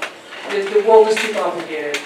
[0.50, 1.98] The, the world is too complicated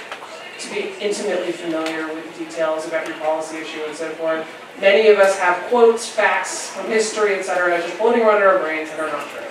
[0.59, 4.47] to be intimately familiar with details of every policy issue and so forth.
[4.79, 8.89] Many of us have quotes, facts from history, etc., just floating around in our brains
[8.91, 9.41] that are not true.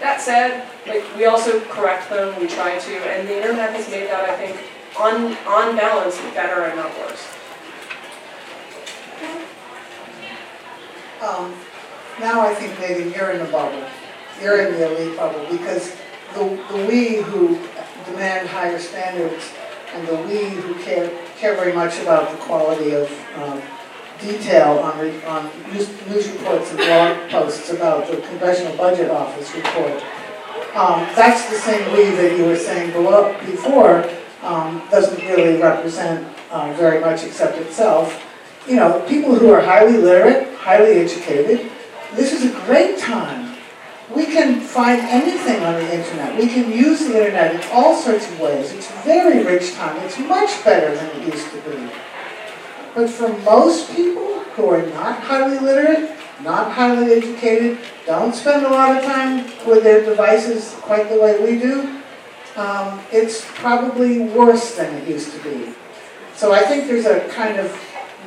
[0.00, 4.08] That said, like we also correct them, we try to, and the internet has made
[4.08, 4.58] that, I think,
[4.98, 7.28] on, on balance, better and not worse.
[11.22, 11.54] Um,
[12.18, 13.84] now I think, Megan, you're in the bubble.
[14.40, 15.94] You're in the elite bubble because
[16.34, 17.58] the, the we who
[18.06, 19.52] demand higher standards
[19.92, 23.60] and the we who care, care very much about the quality of um,
[24.20, 29.54] detail on, re, on news, news, reports and blog posts about the Congressional Budget Office
[29.54, 30.02] report.
[30.74, 34.08] Um, that's the same we that you were saying below, before
[34.42, 38.26] um, doesn't really represent uh, very much except itself.
[38.68, 41.70] You know, people who are highly literate, highly educated,
[42.14, 43.56] this is a great time.
[44.14, 46.36] We can find anything on the internet.
[46.38, 48.72] We can use the internet in all sorts of ways.
[48.72, 49.96] It's a very rich time.
[50.04, 51.90] It's much better than it used to be.
[52.94, 56.10] But for most people who are not highly literate,
[56.42, 61.38] not highly educated, don't spend a lot of time with their devices quite the way
[61.40, 62.00] we do,
[62.56, 65.72] um, it's probably worse than it used to be.
[66.34, 67.78] So I think there's a kind of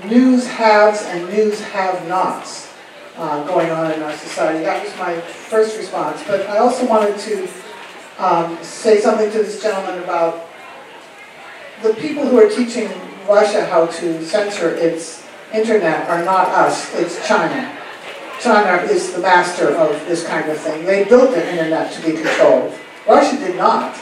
[0.05, 2.73] news haves and news have-nots
[3.17, 4.63] uh, going on in our society.
[4.63, 6.23] That was my first response.
[6.25, 7.47] But I also wanted to
[8.17, 10.47] um, say something to this gentleman about
[11.81, 12.89] the people who are teaching
[13.27, 17.77] Russia how to censor its internet are not us, it's China.
[18.39, 20.85] China is the master of this kind of thing.
[20.85, 22.73] They built the internet to be controlled.
[23.07, 23.95] Russia did not.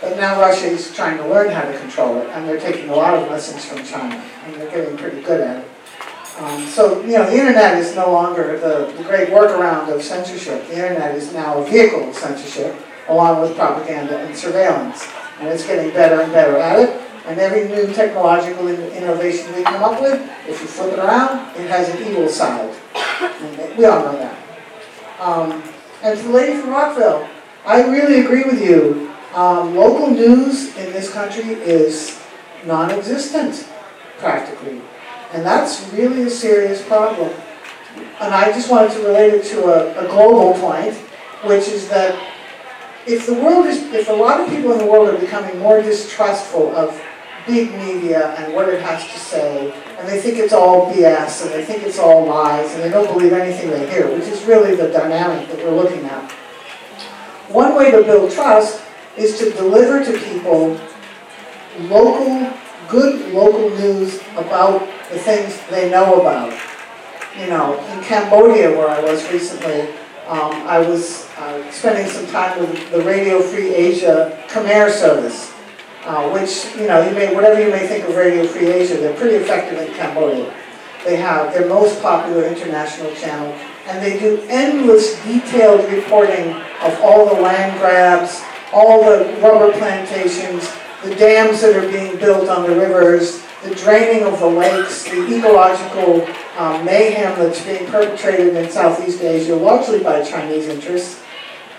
[0.00, 2.94] But now Russia is trying to learn how to control it, and they're taking a
[2.94, 5.70] lot of lessons from China, and they're getting pretty good at it.
[6.38, 10.66] Um, so, you know, the internet is no longer the, the great workaround of censorship.
[10.68, 12.76] The internet is now a vehicle of censorship,
[13.08, 15.08] along with propaganda and surveillance.
[15.40, 17.02] And it's getting better and better at it.
[17.26, 21.56] And every new technological in innovation we come up with, if you flip it around,
[21.56, 22.72] it has an evil side.
[22.94, 24.36] And we all know that.
[25.18, 25.62] Um,
[26.02, 27.28] and to the lady from Rockville,
[27.64, 29.12] I really agree with you.
[29.34, 32.22] Um, local news in this country is
[32.64, 33.68] non-existent,
[34.18, 34.80] practically.
[35.32, 37.32] And that's really a serious problem.
[38.20, 40.94] And I just wanted to relate it to a, a global point,
[41.44, 42.14] which is that
[43.06, 45.82] if the world is, if a lot of people in the world are becoming more
[45.82, 47.00] distrustful of
[47.46, 51.52] big media and what it has to say, and they think it's all BS, and
[51.52, 54.74] they think it's all lies, and they don't believe anything they hear, which is really
[54.74, 56.30] the dynamic that we're looking at.
[57.48, 58.82] One way to build trust
[59.16, 60.78] is to deliver to people
[61.80, 62.52] local,
[62.88, 66.52] good local news about the things they know about.
[67.38, 69.82] You know, in Cambodia, where I was recently,
[70.26, 75.52] um, I was uh, spending some time with the Radio Free Asia Khmer service.
[76.06, 79.16] Uh, which, you know, you may, whatever you may think of Radio Free Asia, they're
[79.16, 80.54] pretty effective in Cambodia.
[81.04, 83.52] They have their most popular international channel,
[83.86, 86.52] and they do endless detailed reporting
[86.82, 88.40] of all the land grabs,
[88.72, 90.72] all the rubber plantations,
[91.02, 95.26] the dams that are being built on the rivers, the draining of the lakes, the
[95.36, 96.26] ecological
[96.56, 101.22] um, mayhem that's being perpetrated in Southeast Asia, largely by Chinese interests.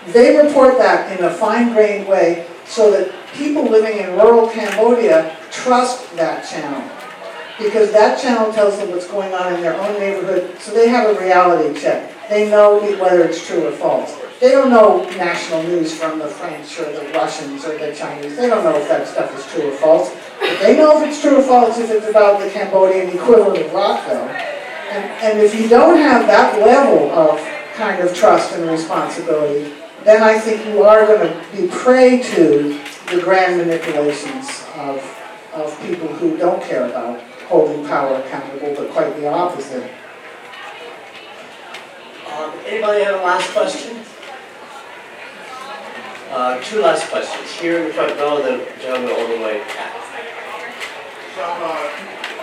[0.08, 6.14] They report that in a fine-grained way so that people living in rural Cambodia trust
[6.16, 6.82] that channel.
[7.58, 11.16] Because that channel tells them what's going on in their own neighborhood, so they have
[11.16, 12.12] a reality check.
[12.28, 14.16] They know whether it's true or false.
[14.40, 18.36] They don't know national news from the French or the Russians or the Chinese.
[18.36, 20.14] They don't know if that stuff is true or false.
[20.38, 23.72] But they know if it's true or false if it's about the Cambodian equivalent of
[23.72, 24.28] Rockville.
[24.90, 27.40] And, and if you don't have that level of
[27.74, 32.80] kind of trust and responsibility, then I think you are going to be prey to
[33.10, 35.02] the grand manipulations of,
[35.54, 39.90] of people who don't care about holding power accountable, but quite the opposite.
[42.30, 43.98] Um, Anybody have a last question?
[46.30, 47.50] Uh, Two last questions.
[47.52, 49.96] Here in the front row, then gentleman all the way back.
[51.34, 51.88] So, uh,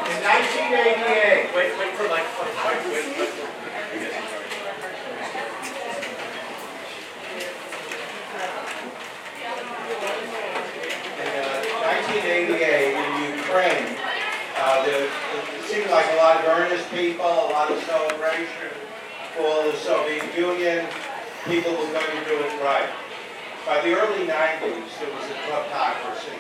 [0.09, 3.29] in 1988, wait, wait for like, wait, wait, wait.
[11.15, 13.97] In uh, 1988, in Ukraine,
[14.57, 18.71] uh, it seemed like a lot of earnest people, a lot of celebration
[19.37, 20.85] for the Soviet Union.
[21.45, 22.89] People were going to do it right.
[23.65, 26.35] By the early 90s, there was a kleptocracy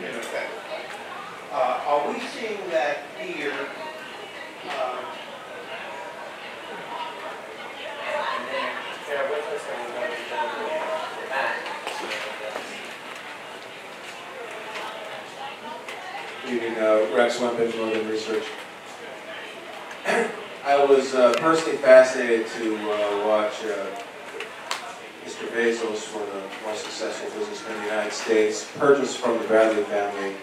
[0.00, 0.50] in effect.
[1.52, 3.54] Uh, are we seeing that here?
[4.66, 5.04] Uh,
[8.34, 11.74] and then with us and we're going to go to the back.
[16.46, 18.44] Evening, uh, Rex Wempin, Northern Research.
[20.64, 23.86] I was uh, personally fascinated to uh, watch uh,
[25.24, 25.48] Mr.
[25.48, 29.84] Bezos, one of the more successful businessmen in the United States, purchase from the Bradley
[29.84, 30.34] family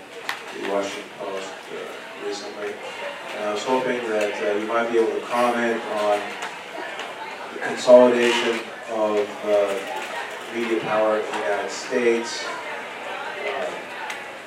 [0.60, 2.74] the Washington Post uh, recently.
[3.36, 6.20] And I was hoping that uh, you might be able to comment on
[7.54, 8.60] the consolidation
[8.90, 9.18] of
[10.56, 12.44] media power in the United States,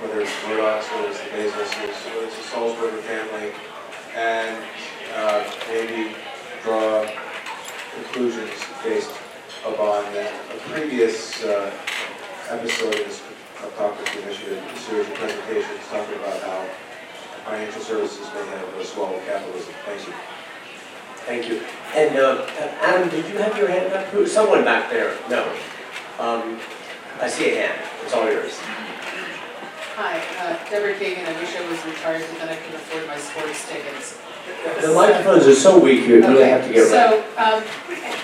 [0.04, 3.52] whether it's Murdoch's, whether it's the Bezos's, whether it's the Sulzberger family,
[4.14, 4.62] and
[5.16, 6.14] uh, maybe
[6.62, 7.08] draw
[7.94, 8.52] conclusions
[8.84, 9.10] based
[9.64, 10.30] upon that.
[10.52, 11.72] A previous uh,
[12.50, 13.22] episode of this
[13.56, 16.68] Kleptocracy Initiative, a series of presentations talking about how
[17.48, 19.72] financial services may have a swallow capitalism.
[19.86, 20.14] Thank you.
[21.24, 21.62] Thank you.
[21.94, 22.46] And uh,
[22.82, 24.28] Adam, did you have your hand up?
[24.28, 25.16] Someone back there?
[25.30, 25.48] No.
[26.18, 26.60] Um,
[27.22, 27.80] I see a hand.
[28.04, 28.60] It's all yours.
[29.94, 31.22] Hi, uh, Deborah Kagan.
[31.24, 34.18] I wish I was retired so that I could afford my sports tickets.
[34.82, 36.88] The microphones are so weak, here, you really have to get.
[36.88, 37.62] So, um,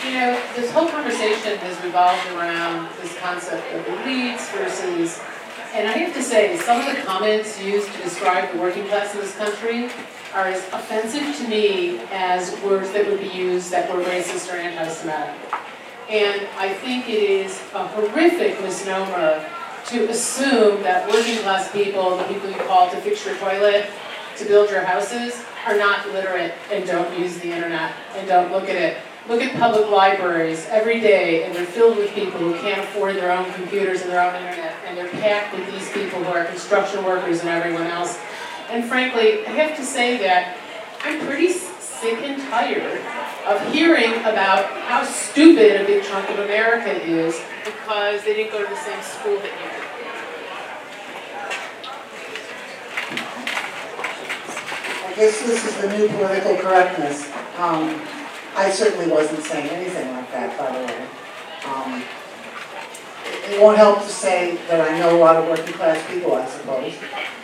[0.02, 5.22] you know, this whole conversation has revolved around this concept of elites versus,
[5.72, 9.14] and I have to say, some of the comments used to describe the working class
[9.14, 9.90] in this country
[10.34, 14.56] are as offensive to me as words that would be used that were racist or
[14.56, 15.36] anti-Semitic.
[16.08, 19.46] And I think it is a horrific misnomer
[19.86, 23.86] to assume that working class people, the people you call to fix your toilet,
[24.36, 28.68] to build your houses, are not literate and don't use the internet and don't look
[28.68, 28.98] at it.
[29.28, 33.30] Look at public libraries every day, and they're filled with people who can't afford their
[33.30, 37.04] own computers and their own internet, and they're packed with these people who are construction
[37.04, 38.18] workers and everyone else.
[38.70, 40.56] And frankly, I have to say that
[41.04, 43.00] I'm pretty sick and tired
[43.46, 48.62] of hearing about how stupid a big chunk of America is because they didn't go
[48.62, 49.86] to the same school that you did.
[55.06, 57.30] I guess this is the new political correctness.
[57.58, 58.00] Um,
[58.56, 61.06] I certainly wasn't saying anything like that, by the way.
[61.66, 62.02] Um,
[63.50, 66.46] it- won't help to say that I know a lot of working class people, I
[66.46, 66.94] suppose.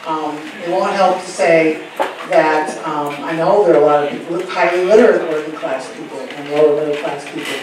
[0.07, 1.83] Um, It won't help to say
[2.31, 6.19] that um, I know there are a lot of people, highly literate working class people
[6.21, 7.55] and lower middle class people.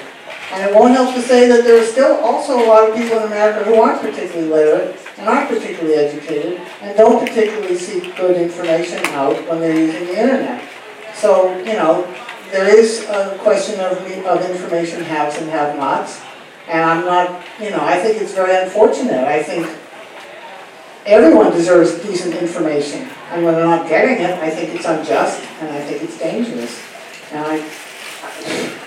[0.52, 3.18] And it won't help to say that there are still also a lot of people
[3.18, 8.38] in America who aren't particularly literate and aren't particularly educated and don't particularly seek good
[8.38, 10.64] information out when they're using the internet.
[11.15, 12.06] So, you know,
[12.52, 16.22] there is a question of, of information haves and have-nots.
[16.68, 19.26] And I'm not, you know, I think it's very unfortunate.
[19.26, 19.68] I think
[21.06, 23.10] everyone deserves decent information.
[23.34, 26.80] And when they're not getting it, I think it's unjust and I think it's dangerous.
[27.31, 27.55] And I,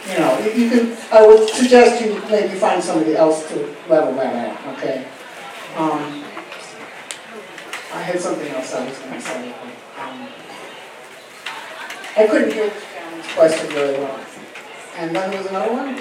[0.08, 4.50] you know, you- can, I would suggest you maybe find somebody else to level that
[4.56, 5.04] out, okay?
[5.76, 6.22] Um,
[7.92, 9.52] I had something else I was gonna say.
[9.98, 10.28] Um,
[12.16, 14.20] I couldn't hear the question very well.
[14.96, 16.00] And then there was another one?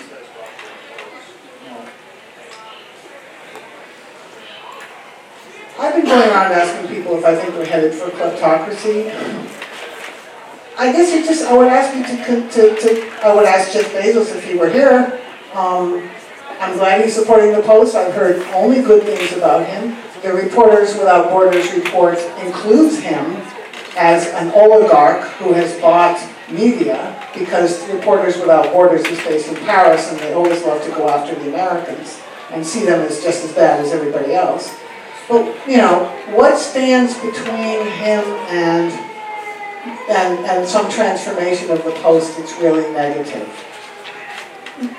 [5.77, 9.11] I've been going around asking people if I think we're headed for kleptocracy.
[10.77, 13.91] I guess you just, I would ask you to, to, to, I would ask Jeff
[13.91, 15.21] Bezos if he were here.
[15.53, 16.09] Um,
[16.61, 17.93] I'm glad he's supporting the Post.
[17.93, 19.97] I've heard only good things about him.
[20.21, 23.35] The Reporters Without Borders report includes him
[23.97, 26.17] as an oligarch who has bought
[26.49, 31.09] media because Reporters Without Borders is based in Paris and they always love to go
[31.09, 32.21] after the Americans
[32.51, 34.73] and see them as just as bad as everybody else.
[35.27, 38.91] But, you know, what stands between him and,
[40.09, 43.49] and, and some transformation of the Post that's really negative?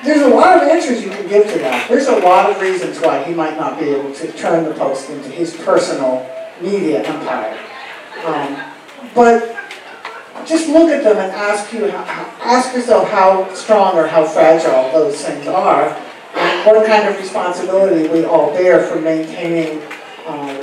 [0.03, 1.89] There's a lot of answers you can give to that.
[1.89, 5.11] There's a lot of reasons why he might not be able to turn the Post
[5.11, 6.29] into his personal
[6.61, 7.59] media empire.
[8.25, 8.57] Um,
[9.15, 9.55] but
[10.47, 15.23] just look at them and ask you, ask yourself how strong or how fragile those
[15.23, 15.89] things are,
[16.35, 19.83] and what kind of responsibility we all bear for maintaining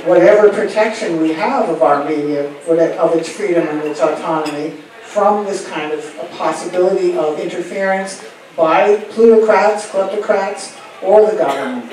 [0.06, 4.70] whatever protection we have of our media, of its freedom and its autonomy,
[5.02, 8.24] from this kind of possibility of interference
[8.56, 11.92] by plutocrats, kleptocrats, or the government.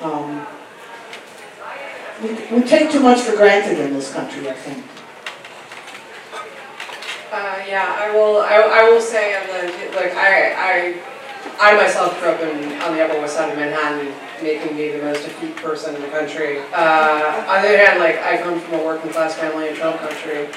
[0.00, 0.46] Um,
[2.22, 4.84] we, we take too much for granted in this country, I think.
[7.32, 9.34] Uh, yeah, I will, I, I will say,
[9.94, 11.02] like, I, I,
[11.60, 14.12] I myself grew up in, on the Upper West Side of Manhattan,
[14.42, 16.58] making me the most effete person in the country.
[16.72, 20.00] Uh, on the other hand, like, I come from a working class family in Trump
[20.00, 20.48] country.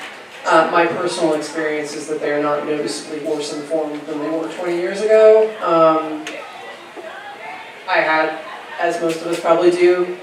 [0.46, 4.48] Uh, my personal experience is that they are not noticeably worse informed than they were
[4.48, 5.50] 20 years ago.
[5.62, 6.26] Um,
[7.88, 8.40] I had,
[8.80, 10.18] as most of us probably do,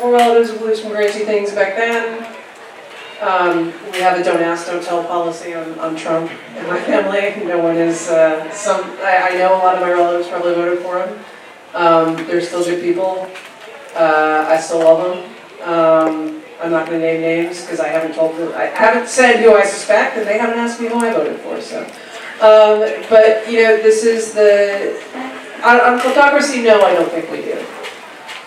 [0.00, 2.35] more relatives who believed some crazy things back then.
[3.20, 7.44] Um, we have a don't ask, don't tell policy on, on Trump in my family.
[7.46, 10.80] No one is, uh, some, I, I know a lot of my relatives probably voted
[10.80, 11.18] for him.
[11.74, 13.26] Um, they're still good people.
[13.94, 15.32] Uh, I still love them.
[15.66, 19.42] Um, I'm not going to name names because I haven't told them, I haven't said
[19.42, 21.84] who I suspect and they haven't asked me who I voted for, so.
[22.36, 25.02] Um, but, you know, this is the,
[25.64, 27.64] on, on kleptocracy, no, I don't think we do.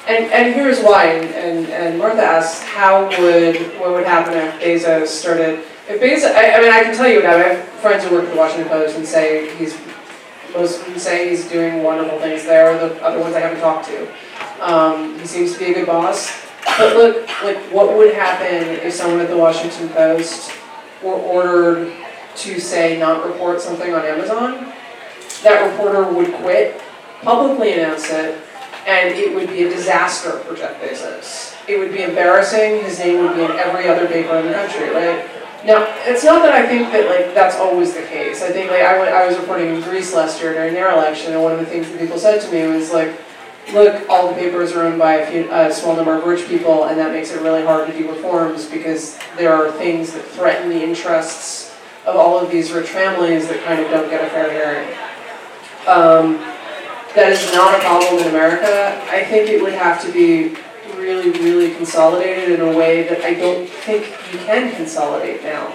[0.10, 4.60] And, and here's why, and, and, and Martha asks, how would, what would happen if
[4.60, 8.04] Bezos started, if Bezos, I, I mean, I can tell you now, I have friends
[8.06, 9.78] who work at the Washington Post and say he's,
[10.52, 13.88] most of them say he's doing wonderful things there, the other ones I haven't talked
[13.90, 14.12] to.
[14.60, 16.44] Um, he seems to be a good boss.
[16.66, 20.52] But look, like, what would happen if someone at the Washington Post
[21.04, 21.94] were ordered
[22.38, 24.74] to, say, not report something on Amazon?
[25.44, 26.82] That reporter would quit,
[27.22, 28.44] publicly announce it,
[28.90, 31.56] and it would be a disaster for Jeff Bezos.
[31.70, 34.90] It would be embarrassing, his name would be in every other paper in the country,
[34.90, 35.30] right?
[35.64, 38.42] Now, it's not that I think that like that's always the case.
[38.42, 41.34] I think like I, went, I was reporting in Greece last year during their election,
[41.34, 43.14] and one of the things that people said to me was like,
[43.74, 46.86] look, all the papers are owned by a, few, a small number of rich people,
[46.86, 50.70] and that makes it really hard to do reforms because there are things that threaten
[50.70, 54.52] the interests of all of these rich families that kind of don't get a fair
[54.52, 54.98] hearing.
[55.86, 56.40] Um,
[57.16, 59.02] that is not a problem in America.
[59.10, 60.56] I think it would have to be
[60.96, 65.74] really, really consolidated in a way that I don't think you can consolidate now.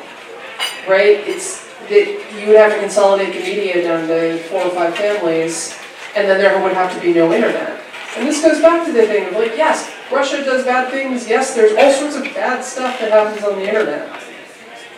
[0.88, 1.18] Right?
[1.26, 5.76] It's that you would have to consolidate the media down to four or five families,
[6.16, 7.80] and then there would have to be no internet.
[8.16, 11.28] And this goes back to the thing of like, yes, Russia does bad things.
[11.28, 14.08] Yes, there's all sorts of bad stuff that happens on the internet.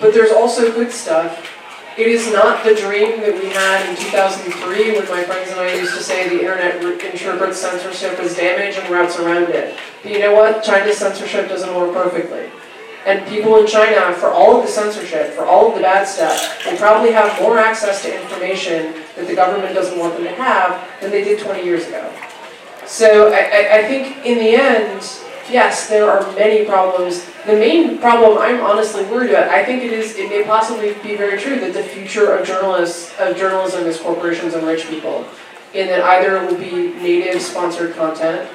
[0.00, 1.56] But there's also good stuff.
[1.97, 5.77] It is not the dream that we had in 2003 when my friends and I
[5.77, 9.78] used to say the internet interprets censorship as damage and routes around it.
[10.02, 10.62] But you know what?
[10.62, 12.51] China's censorship doesn't work perfectly.
[13.06, 16.62] And people in China, for all of the censorship, for all of the bad stuff,
[16.66, 20.86] they probably have more access to information that the government doesn't want them to have
[21.01, 22.12] than they did 20 years ago.
[22.85, 25.01] So I, I, I think in the end,
[25.51, 27.24] yes, there are many problems.
[27.47, 31.16] The main problem I'm honestly worried about, I think it is, it may possibly be
[31.16, 35.24] very true that the future of journalists, of journalism is corporations and rich people.
[35.74, 38.48] In that either it will be native sponsored content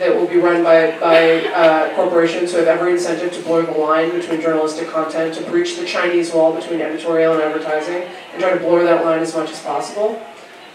[0.00, 3.72] that will be run by, by uh, corporations who have every incentive to blur the
[3.72, 8.02] line between journalistic content, to breach the Chinese wall between editorial and advertising,
[8.32, 10.20] and try to blur that line as much as possible.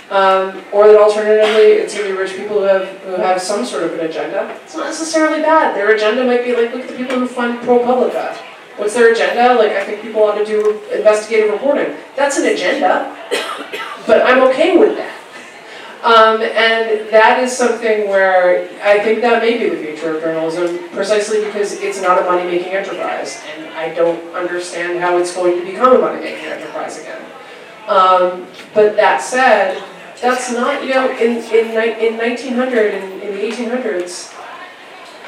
[0.10, 3.65] Um, or that alternatively, it's going to be rich people who have who have some
[3.65, 4.56] sort of an agenda.
[4.64, 5.76] It's not necessarily bad.
[5.76, 8.36] Their agenda might be like, look at the people who fund ProPublica.
[8.77, 9.56] What's their agenda?
[9.56, 11.95] Like, I think people ought to do investigative reporting.
[12.15, 13.18] That's an agenda,
[14.06, 15.14] but I'm okay with that.
[16.03, 20.88] Um, and that is something where I think that may be the future of journalism,
[20.90, 25.65] precisely because it's not a money-making enterprise, and I don't understand how it's going to
[25.65, 27.26] become a money-making enterprise again.
[27.88, 28.45] Um,
[28.76, 29.82] but that said,
[30.26, 31.68] that's not, you know, in, in,
[31.99, 34.34] in 1900, in, in the 1800s,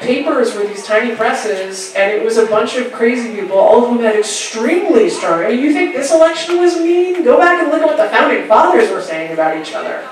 [0.00, 3.90] papers were these tiny presses, and it was a bunch of crazy people, all of
[3.90, 5.52] whom had extremely strong.
[5.52, 7.22] You think this election was mean?
[7.22, 10.06] Go back and look at what the founding fathers were saying about each other.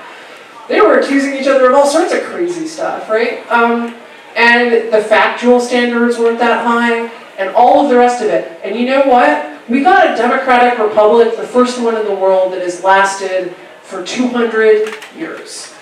[0.69, 3.45] They were accusing each other of all sorts of crazy stuff, right?
[3.51, 3.93] Um,
[4.37, 7.07] and the factual standards weren't that high,
[7.37, 8.57] and all of the rest of it.
[8.63, 9.69] And you know what?
[9.69, 13.53] We got a democratic republic, the first one in the world that has lasted
[13.87, 15.73] for 200 years.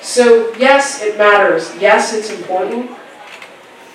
[0.00, 1.74] So yes, it matters.
[1.80, 2.90] Yes, it's important.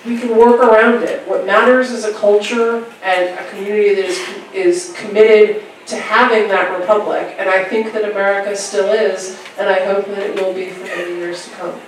[0.04, 1.26] We can work around it.
[1.26, 4.18] What matters is a culture and a community that is,
[4.52, 7.34] is committed to having that republic.
[7.38, 10.84] And I think that America still is, and I hope that it will be for
[10.84, 11.80] many years to come.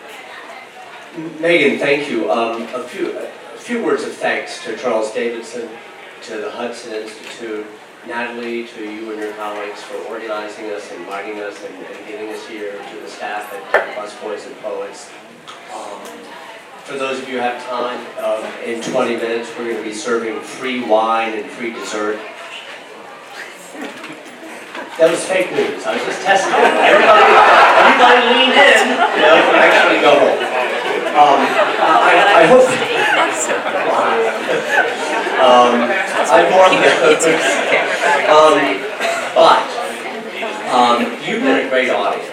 [1.40, 2.30] Megan, thank you.
[2.30, 5.68] Um, a few, a few words of thanks to Charles Davidson,
[6.22, 7.66] to the Hudson Institute,
[8.06, 12.30] Natalie, to you and your colleagues for organizing us, and inviting us, and, and getting
[12.30, 15.10] us here, to the staff at Busboys and Poets.
[15.74, 16.00] Um,
[16.84, 19.92] for those of you who have time, um, in 20 minutes, we're going to be
[19.94, 22.18] serving free wine and free dessert.
[24.98, 25.84] That was fake news.
[25.86, 26.58] I was just testing it.
[26.58, 27.24] Everybody,
[27.80, 30.40] everybody leaned in, you know, actually go home.
[31.10, 31.40] Um,
[31.80, 32.66] I, I hope.
[35.40, 35.88] um,
[36.28, 36.68] I'm more.
[38.28, 38.56] um,
[39.34, 39.64] but
[40.68, 42.28] um, you've been a great audience.